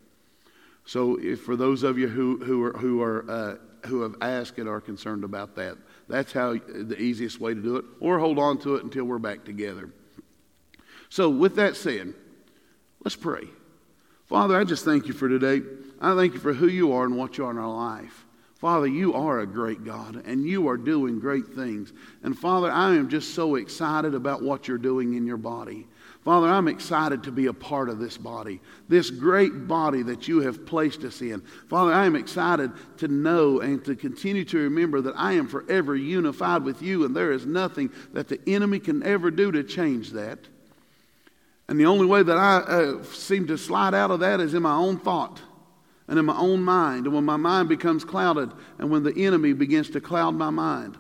So 0.85 1.17
if, 1.21 1.43
for 1.43 1.57
those 1.57 1.85
of 1.85 1.99
you 1.99 2.09
who, 2.09 2.39
who, 2.39 2.65
are, 2.65 2.73
who, 2.73 3.01
are, 3.03 3.31
uh, 3.31 3.57
who 3.87 4.03
have 4.03 4.17
asked 4.21 4.59
and 4.59 4.69
are 4.69 4.81
concerned 4.81 5.23
about 5.25 5.55
that, 5.57 5.79
that's 6.09 6.33
how 6.33 6.55
the 6.55 7.01
easiest 7.01 7.41
way 7.41 7.55
to 7.55 7.63
do 7.63 7.77
it, 7.77 7.85
or 8.01 8.19
hold 8.19 8.39
on 8.39 8.59
to 8.59 8.75
it 8.75 8.83
until 8.83 9.05
we're 9.05 9.19
back 9.19 9.45
together. 9.45 9.91
So 11.09 11.31
with 11.31 11.55
that 11.57 11.77
said, 11.77 12.15
Let's 13.05 13.17
pray. 13.17 13.45
Father, 14.27 14.59
I 14.59 14.65
just 14.65 14.85
thank 14.85 15.07
you 15.07 15.13
for 15.13 15.29
today. 15.29 15.63
I 16.01 16.15
thank 16.15 16.35
you 16.35 16.41
for 16.41 16.53
who 16.53 16.69
you 16.69 16.93
are 16.93 17.05
and 17.05 17.17
what 17.17 17.39
you 17.39 17.45
are 17.47 17.51
in 17.51 17.59
our 17.59 17.75
life. 17.75 18.27
Father, 18.61 18.87
you 18.87 19.15
are 19.15 19.41
a 19.41 19.47
great 19.47 19.85
God 19.85 20.23
and 20.27 20.47
you 20.47 20.69
are 20.69 20.77
doing 20.77 21.19
great 21.19 21.47
things. 21.47 21.95
And 22.23 22.39
Father, 22.39 22.71
I 22.71 22.95
am 22.95 23.09
just 23.09 23.35
so 23.35 23.55
excited 23.55 24.15
about 24.15 24.43
what 24.43 24.69
you're 24.69 24.77
doing 24.77 25.15
in 25.15 25.27
your 25.27 25.39
body. 25.39 25.87
Father, 26.25 26.49
I'm 26.49 26.69
excited 26.69 27.23
to 27.23 27.33
be 27.33 27.47
a 27.47 27.55
part 27.55 27.89
of 27.89 27.99
this 27.99 28.19
body, 28.19 28.61
this 28.87 29.09
great 29.09 29.67
body 29.67 30.03
that 30.03 30.29
you 30.29 30.41
have 30.41 30.67
placed 30.67 31.05
us 31.05 31.23
in. 31.23 31.41
Father, 31.69 31.95
I 31.95 32.05
am 32.05 32.15
excited 32.15 32.71
to 32.99 33.09
know 33.09 33.61
and 33.61 33.83
to 33.87 33.97
continue 33.97 34.45
to 34.45 34.59
remember 34.59 35.01
that 35.01 35.15
I 35.17 35.33
am 35.33 35.49
forever 35.49 35.97
unified 35.97 36.63
with 36.63 36.83
you, 36.83 37.07
and 37.07 37.17
there 37.17 37.33
is 37.33 37.47
nothing 37.47 37.91
that 38.13 38.29
the 38.29 38.39
enemy 38.47 38.79
can 38.79 39.03
ever 39.03 39.31
do 39.31 39.51
to 39.51 39.65
change 39.65 40.11
that. 40.11 40.41
And 41.71 41.79
the 41.79 41.87
only 41.87 42.05
way 42.05 42.25
that 42.25 42.37
I 42.37 42.57
uh, 42.57 43.03
seem 43.05 43.47
to 43.47 43.57
slide 43.57 43.95
out 43.95 44.11
of 44.11 44.19
that 44.21 44.41
is 44.41 44.55
in 44.55 44.63
my 44.63 44.75
own 44.75 44.99
thought 44.99 45.41
and 46.09 46.19
in 46.19 46.25
my 46.25 46.37
own 46.37 46.63
mind. 46.63 47.07
And 47.07 47.15
when 47.15 47.25
my 47.25 47.37
mind 47.37 47.69
becomes 47.69 48.05
clouded 48.05 48.51
and 48.79 48.91
when 48.91 49.05
the 49.05 49.17
enemy 49.17 49.53
begins 49.53 49.89
to 49.91 50.01
cloud 50.01 50.35
my 50.35 50.51
mind. 50.51 50.99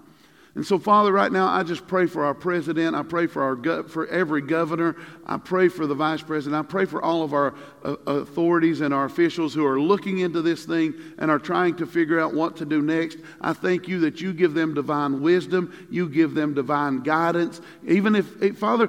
And 0.55 0.65
so, 0.65 0.79
Father, 0.79 1.13
right 1.13 1.31
now, 1.31 1.49
I 1.49 1.65
just 1.65 1.89
pray 1.89 2.07
for 2.07 2.25
our 2.25 2.35
president. 2.35 2.95
I 2.95 3.03
pray 3.03 3.27
for, 3.27 3.43
our 3.43 3.83
for 3.85 4.07
every 4.09 4.43
governor. 4.43 4.95
I 5.27 5.39
pray 5.39 5.67
for 5.67 5.89
the 5.89 5.95
vice 5.95 6.23
president. 6.23 6.65
I 6.65 6.69
pray 6.69 6.85
for 6.85 7.03
all 7.03 7.25
of 7.25 7.33
our 7.33 7.55
uh, 7.85 7.97
authorities 8.07 8.81
and 8.81 8.95
our 8.95 9.07
officials 9.07 9.53
who 9.53 9.67
are 9.67 9.81
looking 9.81 10.21
into 10.21 10.41
this 10.41 10.65
thing 10.65 10.95
and 11.19 11.33
are 11.33 11.39
trying 11.41 11.77
to 11.77 11.87
figure 11.87 12.21
out 12.21 12.33
what 12.33 12.57
to 12.59 12.65
do 12.65 12.81
next. 12.81 13.19
I 13.41 13.55
thank 13.55 13.89
you 13.89 14.01
that 14.01 14.21
you 14.21 14.33
give 14.33 14.55
them 14.55 14.75
divine 14.75 15.21
wisdom. 15.21 15.89
You 15.91 16.09
give 16.09 16.35
them 16.35 16.55
divine 16.55 17.01
guidance. 17.01 17.61
Even 17.87 18.15
if, 18.15 18.57
Father, 18.57 18.89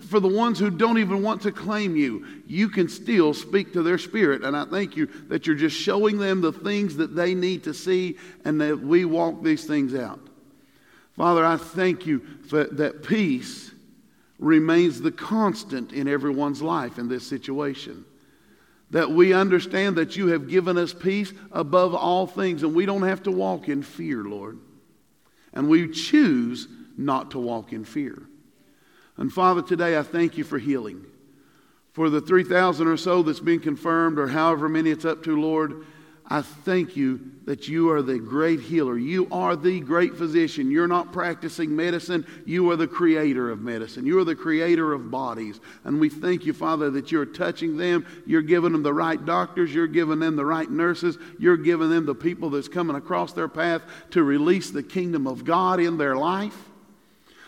for 0.00 0.20
the 0.20 0.28
ones 0.28 0.58
who 0.58 0.70
don't 0.70 0.98
even 0.98 1.22
want 1.22 1.42
to 1.42 1.52
claim 1.52 1.96
you, 1.96 2.26
you 2.46 2.68
can 2.68 2.88
still 2.88 3.34
speak 3.34 3.72
to 3.74 3.82
their 3.82 3.98
spirit. 3.98 4.42
And 4.42 4.56
I 4.56 4.64
thank 4.64 4.96
you 4.96 5.06
that 5.28 5.46
you're 5.46 5.56
just 5.56 5.76
showing 5.76 6.18
them 6.18 6.40
the 6.40 6.52
things 6.52 6.96
that 6.96 7.14
they 7.14 7.34
need 7.34 7.64
to 7.64 7.74
see 7.74 8.16
and 8.44 8.60
that 8.60 8.80
we 8.80 9.04
walk 9.04 9.42
these 9.42 9.66
things 9.66 9.94
out. 9.94 10.20
Father, 11.16 11.44
I 11.44 11.56
thank 11.58 12.06
you 12.06 12.20
for 12.48 12.64
that 12.64 13.02
peace 13.02 13.70
remains 14.38 15.00
the 15.00 15.12
constant 15.12 15.92
in 15.92 16.08
everyone's 16.08 16.62
life 16.62 16.98
in 16.98 17.08
this 17.08 17.26
situation. 17.26 18.04
That 18.90 19.10
we 19.10 19.32
understand 19.32 19.96
that 19.96 20.16
you 20.16 20.28
have 20.28 20.48
given 20.48 20.76
us 20.76 20.92
peace 20.92 21.32
above 21.50 21.94
all 21.94 22.26
things, 22.26 22.62
and 22.62 22.74
we 22.74 22.86
don't 22.86 23.02
have 23.02 23.22
to 23.24 23.30
walk 23.30 23.68
in 23.68 23.82
fear, 23.82 24.24
Lord. 24.24 24.58
And 25.52 25.68
we 25.68 25.88
choose 25.88 26.66
not 26.96 27.30
to 27.32 27.38
walk 27.38 27.72
in 27.72 27.84
fear. 27.84 28.22
And 29.22 29.32
Father, 29.32 29.62
today 29.62 29.96
I 29.96 30.02
thank 30.02 30.36
you 30.36 30.42
for 30.42 30.58
healing. 30.58 31.06
For 31.92 32.10
the 32.10 32.20
3,000 32.20 32.88
or 32.88 32.96
so 32.96 33.22
that's 33.22 33.38
been 33.38 33.60
confirmed, 33.60 34.18
or 34.18 34.26
however 34.26 34.68
many 34.68 34.90
it's 34.90 35.04
up 35.04 35.22
to, 35.22 35.40
Lord, 35.40 35.86
I 36.26 36.42
thank 36.42 36.96
you 36.96 37.20
that 37.44 37.68
you 37.68 37.92
are 37.92 38.02
the 38.02 38.18
great 38.18 38.58
healer. 38.58 38.98
You 38.98 39.28
are 39.30 39.54
the 39.54 39.78
great 39.78 40.16
physician. 40.16 40.72
You're 40.72 40.88
not 40.88 41.12
practicing 41.12 41.76
medicine. 41.76 42.26
You 42.46 42.68
are 42.72 42.76
the 42.76 42.88
creator 42.88 43.48
of 43.52 43.60
medicine. 43.60 44.06
You 44.06 44.18
are 44.18 44.24
the 44.24 44.34
creator 44.34 44.92
of 44.92 45.12
bodies. 45.12 45.60
And 45.84 46.00
we 46.00 46.08
thank 46.08 46.44
you, 46.44 46.52
Father, 46.52 46.90
that 46.90 47.12
you're 47.12 47.24
touching 47.24 47.76
them. 47.76 48.04
You're 48.26 48.42
giving 48.42 48.72
them 48.72 48.82
the 48.82 48.92
right 48.92 49.24
doctors. 49.24 49.72
You're 49.72 49.86
giving 49.86 50.18
them 50.18 50.34
the 50.34 50.44
right 50.44 50.68
nurses. 50.68 51.16
You're 51.38 51.56
giving 51.56 51.90
them 51.90 52.06
the 52.06 52.14
people 52.16 52.50
that's 52.50 52.66
coming 52.66 52.96
across 52.96 53.34
their 53.34 53.46
path 53.46 53.82
to 54.10 54.24
release 54.24 54.72
the 54.72 54.82
kingdom 54.82 55.28
of 55.28 55.44
God 55.44 55.78
in 55.78 55.96
their 55.96 56.16
life. 56.16 56.71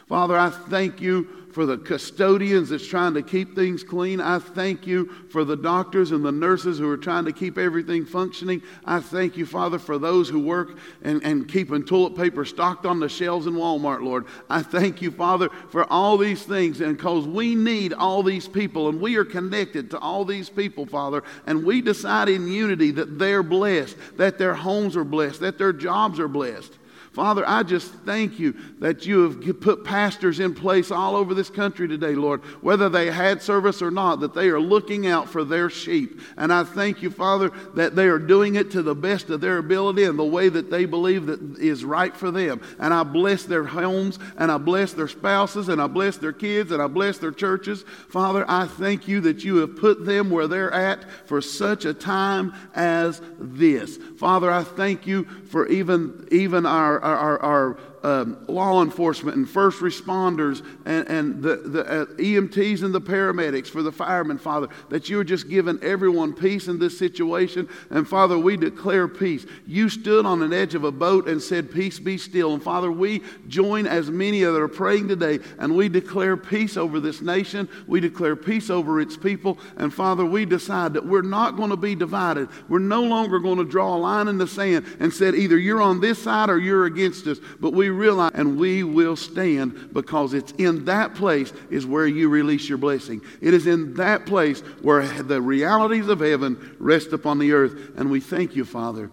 Father, 0.06 0.38
I 0.38 0.50
thank 0.50 1.00
you 1.00 1.44
for 1.54 1.66
the 1.66 1.78
custodians 1.78 2.70
that's 2.70 2.86
trying 2.86 3.14
to 3.14 3.22
keep 3.22 3.54
things 3.54 3.84
clean. 3.84 4.20
I 4.20 4.40
thank 4.40 4.88
you 4.88 5.06
for 5.30 5.44
the 5.44 5.56
doctors 5.56 6.10
and 6.10 6.24
the 6.24 6.32
nurses 6.32 6.80
who 6.80 6.90
are 6.90 6.96
trying 6.96 7.24
to 7.26 7.32
keep 7.32 7.56
everything 7.56 8.04
functioning. 8.04 8.60
I 8.84 8.98
thank 8.98 9.36
you, 9.36 9.46
Father, 9.46 9.78
for 9.78 9.96
those 9.96 10.28
who 10.28 10.40
work 10.40 10.76
and, 11.02 11.22
and 11.22 11.48
keeping 11.48 11.84
toilet 11.84 12.16
paper 12.16 12.44
stocked 12.44 12.86
on 12.86 12.98
the 12.98 13.08
shelves 13.08 13.46
in 13.46 13.54
Walmart, 13.54 14.02
Lord. 14.02 14.26
I 14.50 14.62
thank 14.62 15.00
you, 15.00 15.12
Father, 15.12 15.48
for 15.70 15.90
all 15.92 16.18
these 16.18 16.42
things. 16.42 16.80
And 16.80 16.96
because 16.96 17.24
we 17.24 17.54
need 17.54 17.92
all 17.92 18.24
these 18.24 18.48
people 18.48 18.88
and 18.88 19.00
we 19.00 19.14
are 19.14 19.24
connected 19.24 19.92
to 19.92 19.98
all 20.00 20.24
these 20.24 20.50
people, 20.50 20.86
Father, 20.86 21.22
and 21.46 21.64
we 21.64 21.80
decide 21.80 22.28
in 22.28 22.48
unity 22.48 22.90
that 22.90 23.16
they're 23.16 23.44
blessed, 23.44 23.96
that 24.16 24.38
their 24.38 24.54
homes 24.54 24.96
are 24.96 25.04
blessed, 25.04 25.38
that 25.40 25.56
their 25.56 25.72
jobs 25.72 26.18
are 26.18 26.28
blessed. 26.28 26.72
Father, 27.14 27.44
I 27.46 27.62
just 27.62 27.92
thank 28.05 28.40
you 28.40 28.57
that 28.81 29.07
you 29.07 29.22
have 29.22 29.61
put 29.61 29.85
pastors 29.85 30.40
in 30.40 30.53
place 30.53 30.90
all 30.90 31.14
over 31.14 31.33
this 31.33 31.48
country 31.48 31.87
today, 31.87 32.16
Lord, 32.16 32.42
whether 32.61 32.88
they 32.88 33.09
had 33.09 33.40
service 33.40 33.81
or 33.81 33.92
not, 33.92 34.18
that 34.18 34.35
they 34.35 34.48
are 34.48 34.59
looking 34.61 35.07
out 35.07 35.29
for 35.29 35.44
their 35.44 35.70
sheep. 35.70 36.20
And 36.37 36.53
I 36.53 36.64
thank 36.64 37.03
you, 37.03 37.11
Father, 37.11 37.53
that 37.74 37.94
they 37.94 38.09
are 38.09 38.18
doing 38.18 38.57
it 38.57 38.72
to 38.72 38.83
the 38.83 38.96
best 38.96 39.31
of 39.31 39.40
their 39.40 39.59
ability 39.59 40.03
and 40.03 40.18
the 40.18 40.24
way 40.24 40.48
that 40.48 40.72
they 40.72 40.87
believe 40.87 41.27
that 41.27 41.40
is 41.57 41.85
right 41.85 42.14
for 42.16 42.33
them. 42.33 42.61
And 42.81 42.92
I 42.92 43.05
bless 43.05 43.44
their 43.44 43.64
homes, 43.64 44.18
and 44.37 44.50
I 44.50 44.59
bless 44.59 44.92
their 44.92 45.07
spouses, 45.07 45.68
and 45.68 45.81
I 45.81 45.87
bless 45.87 46.16
their 46.16 46.33
kids, 46.33 46.72
and 46.72 46.83
I 46.83 46.88
bless 46.88 47.18
their 47.18 47.31
churches. 47.31 47.85
Father, 48.09 48.44
I 48.48 48.66
thank 48.66 49.07
you 49.07 49.20
that 49.20 49.44
you 49.44 49.59
have 49.59 49.77
put 49.77 50.05
them 50.05 50.31
where 50.31 50.48
they're 50.48 50.72
at 50.72 51.05
for 51.27 51.40
such 51.40 51.85
a 51.85 51.94
time 51.94 52.53
as 52.74 53.22
this. 53.38 53.98
Father, 54.24 54.50
I 54.50 54.64
thank 54.64 55.06
you 55.06 55.24
for 55.50 55.68
even, 55.68 56.26
even 56.32 56.64
our 56.64 56.98
our, 56.98 57.38
our 57.42 57.78
um, 58.04 58.44
law 58.48 58.82
enforcement 58.82 59.36
and 59.36 59.48
first 59.48 59.80
responders 59.80 60.64
and, 60.84 61.08
and 61.08 61.42
the, 61.42 61.56
the 61.56 62.02
uh, 62.02 62.04
EMTs 62.04 62.82
and 62.82 62.94
the 62.94 63.00
paramedics, 63.00 63.68
for 63.68 63.82
the 63.82 63.90
firemen, 63.90 64.36
Father, 64.36 64.68
that 64.90 65.08
you 65.08 65.18
are 65.18 65.24
just 65.24 65.48
giving 65.48 65.82
everyone 65.82 66.34
peace 66.34 66.68
in 66.68 66.78
this 66.78 66.98
situation. 66.98 67.68
And 67.88 68.06
Father, 68.06 68.38
we 68.38 68.58
declare 68.58 69.08
peace. 69.08 69.46
You 69.66 69.88
stood 69.88 70.26
on 70.26 70.42
an 70.42 70.52
edge 70.52 70.74
of 70.74 70.84
a 70.84 70.92
boat 70.92 71.28
and 71.28 71.42
said, 71.42 71.72
Peace 71.72 71.98
be 71.98 72.18
still. 72.18 72.52
And 72.52 72.62
Father, 72.62 72.92
we 72.92 73.22
join 73.48 73.86
as 73.86 74.10
many 74.10 74.40
that 74.40 74.54
are 74.54 74.68
praying 74.68 75.08
today 75.08 75.38
and 75.58 75.74
we 75.74 75.88
declare 75.88 76.36
peace 76.36 76.76
over 76.76 77.00
this 77.00 77.22
nation. 77.22 77.68
We 77.86 78.00
declare 78.00 78.36
peace 78.36 78.68
over 78.68 79.00
its 79.00 79.16
people. 79.16 79.58
And 79.78 79.92
Father, 79.92 80.26
we 80.26 80.44
decide 80.44 80.92
that 80.92 81.06
we're 81.06 81.22
not 81.22 81.56
going 81.56 81.70
to 81.70 81.76
be 81.76 81.94
divided. 81.94 82.48
We're 82.68 82.80
no 82.80 83.02
longer 83.02 83.38
going 83.38 83.58
to 83.58 83.64
draw 83.64 83.96
a 83.96 83.98
line 83.98 84.28
in 84.28 84.36
the 84.36 84.46
sand 84.46 84.84
and 85.00 85.12
said, 85.12 85.34
either 85.34 85.56
you're 85.56 85.80
on 85.80 86.00
this 86.00 86.22
side 86.22 86.50
or 86.50 86.58
you're 86.58 86.84
against 86.84 87.26
us. 87.26 87.38
But 87.60 87.72
we 87.72 87.93
realize 87.94 88.33
and 88.35 88.59
we 88.59 88.85
will 88.85 89.16
stand 89.16 89.92
because 89.92 90.35
it's 90.35 90.52
in 90.52 90.85
that 90.87 91.14
place 91.14 91.52
is 91.70 91.87
where 91.87 92.07
you 92.07 92.28
release 92.28 92.68
your 92.68 92.78
blessing. 92.78 93.20
It 93.40 93.54
is 93.54 93.66
in 93.66 93.94
that 93.94 94.26
place 94.26 94.61
where 94.83 95.07
the 95.07 95.40
realities 95.40 96.09
of 96.09 96.20
heaven 96.20 96.76
rest 96.78 97.12
upon 97.12 97.38
the 97.38 97.52
earth. 97.52 97.92
And 97.96 98.11
we 98.11 98.20
thank 98.20 98.57
you, 98.57 98.64
Father, 98.64 99.11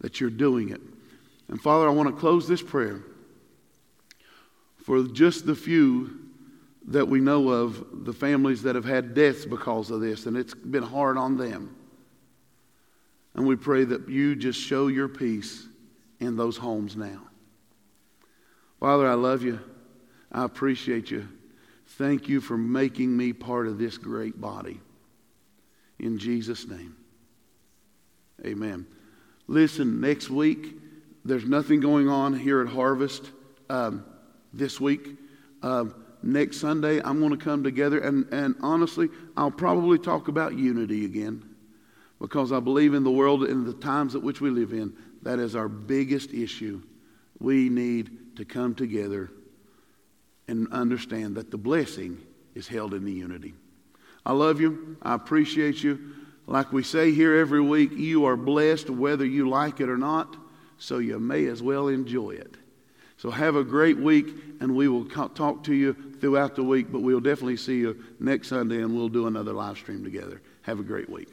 that 0.00 0.20
you're 0.20 0.30
doing 0.30 0.70
it. 0.70 0.80
And 1.48 1.60
Father, 1.60 1.88
I 1.88 1.92
want 1.92 2.08
to 2.08 2.14
close 2.14 2.48
this 2.48 2.62
prayer 2.62 3.02
for 4.84 5.02
just 5.04 5.46
the 5.46 5.54
few 5.54 6.18
that 6.88 7.06
we 7.06 7.20
know 7.20 7.48
of, 7.48 8.04
the 8.04 8.12
families 8.12 8.62
that 8.62 8.74
have 8.74 8.84
had 8.84 9.14
deaths 9.14 9.44
because 9.44 9.90
of 9.90 10.00
this, 10.00 10.26
and 10.26 10.36
it's 10.36 10.54
been 10.54 10.82
hard 10.82 11.16
on 11.16 11.36
them. 11.36 11.76
And 13.34 13.46
we 13.46 13.56
pray 13.56 13.84
that 13.84 14.08
you 14.08 14.34
just 14.34 14.60
show 14.60 14.88
your 14.88 15.08
peace 15.08 15.66
in 16.18 16.36
those 16.36 16.56
homes 16.56 16.96
now. 16.96 17.22
Father, 18.80 19.06
I 19.06 19.14
love 19.14 19.42
you. 19.42 19.60
I 20.32 20.44
appreciate 20.44 21.10
you. 21.10 21.28
Thank 21.86 22.28
you 22.28 22.40
for 22.40 22.56
making 22.56 23.14
me 23.14 23.34
part 23.34 23.66
of 23.66 23.78
this 23.78 23.98
great 23.98 24.40
body. 24.40 24.80
In 25.98 26.18
Jesus' 26.18 26.66
name, 26.66 26.96
amen. 28.44 28.86
Listen, 29.46 30.00
next 30.00 30.30
week, 30.30 30.76
there's 31.26 31.44
nothing 31.44 31.80
going 31.80 32.08
on 32.08 32.32
here 32.32 32.62
at 32.62 32.68
Harvest 32.68 33.30
um, 33.68 34.04
this 34.54 34.80
week. 34.80 35.10
Um, 35.62 35.94
next 36.22 36.58
Sunday, 36.58 37.02
I'm 37.02 37.18
going 37.18 37.36
to 37.36 37.44
come 37.44 37.62
together, 37.62 37.98
and, 37.98 38.26
and 38.32 38.54
honestly, 38.62 39.10
I'll 39.36 39.50
probably 39.50 39.98
talk 39.98 40.28
about 40.28 40.56
unity 40.56 41.04
again 41.04 41.44
because 42.18 42.52
I 42.52 42.60
believe 42.60 42.94
in 42.94 43.04
the 43.04 43.10
world 43.10 43.44
and 43.44 43.66
the 43.66 43.74
times 43.74 44.14
at 44.14 44.22
which 44.22 44.40
we 44.40 44.48
live 44.48 44.72
in, 44.72 44.96
that 45.22 45.38
is 45.38 45.54
our 45.54 45.68
biggest 45.68 46.32
issue. 46.32 46.80
We 47.40 47.68
need 47.68 48.19
to 48.36 48.44
come 48.44 48.74
together 48.74 49.30
and 50.48 50.72
understand 50.72 51.36
that 51.36 51.50
the 51.50 51.58
blessing 51.58 52.18
is 52.54 52.66
held 52.66 52.94
in 52.94 53.04
the 53.04 53.12
unity. 53.12 53.54
I 54.24 54.32
love 54.32 54.60
you. 54.60 54.96
I 55.02 55.14
appreciate 55.14 55.82
you. 55.82 56.14
Like 56.46 56.72
we 56.72 56.82
say 56.82 57.12
here 57.12 57.36
every 57.36 57.60
week, 57.60 57.92
you 57.92 58.24
are 58.24 58.36
blessed 58.36 58.90
whether 58.90 59.24
you 59.24 59.48
like 59.48 59.80
it 59.80 59.88
or 59.88 59.96
not, 59.96 60.36
so 60.78 60.98
you 60.98 61.18
may 61.20 61.46
as 61.46 61.62
well 61.62 61.88
enjoy 61.88 62.30
it. 62.30 62.56
So 63.18 63.30
have 63.30 63.54
a 63.54 63.62
great 63.62 63.98
week, 63.98 64.34
and 64.60 64.74
we 64.74 64.88
will 64.88 65.04
talk 65.04 65.64
to 65.64 65.74
you 65.74 65.94
throughout 66.20 66.56
the 66.56 66.64
week, 66.64 66.90
but 66.90 67.02
we'll 67.02 67.20
definitely 67.20 67.58
see 67.58 67.76
you 67.76 68.02
next 68.18 68.48
Sunday, 68.48 68.82
and 68.82 68.96
we'll 68.96 69.08
do 69.08 69.26
another 69.26 69.52
live 69.52 69.76
stream 69.76 70.02
together. 70.02 70.40
Have 70.62 70.80
a 70.80 70.82
great 70.82 71.08
week. 71.08 71.28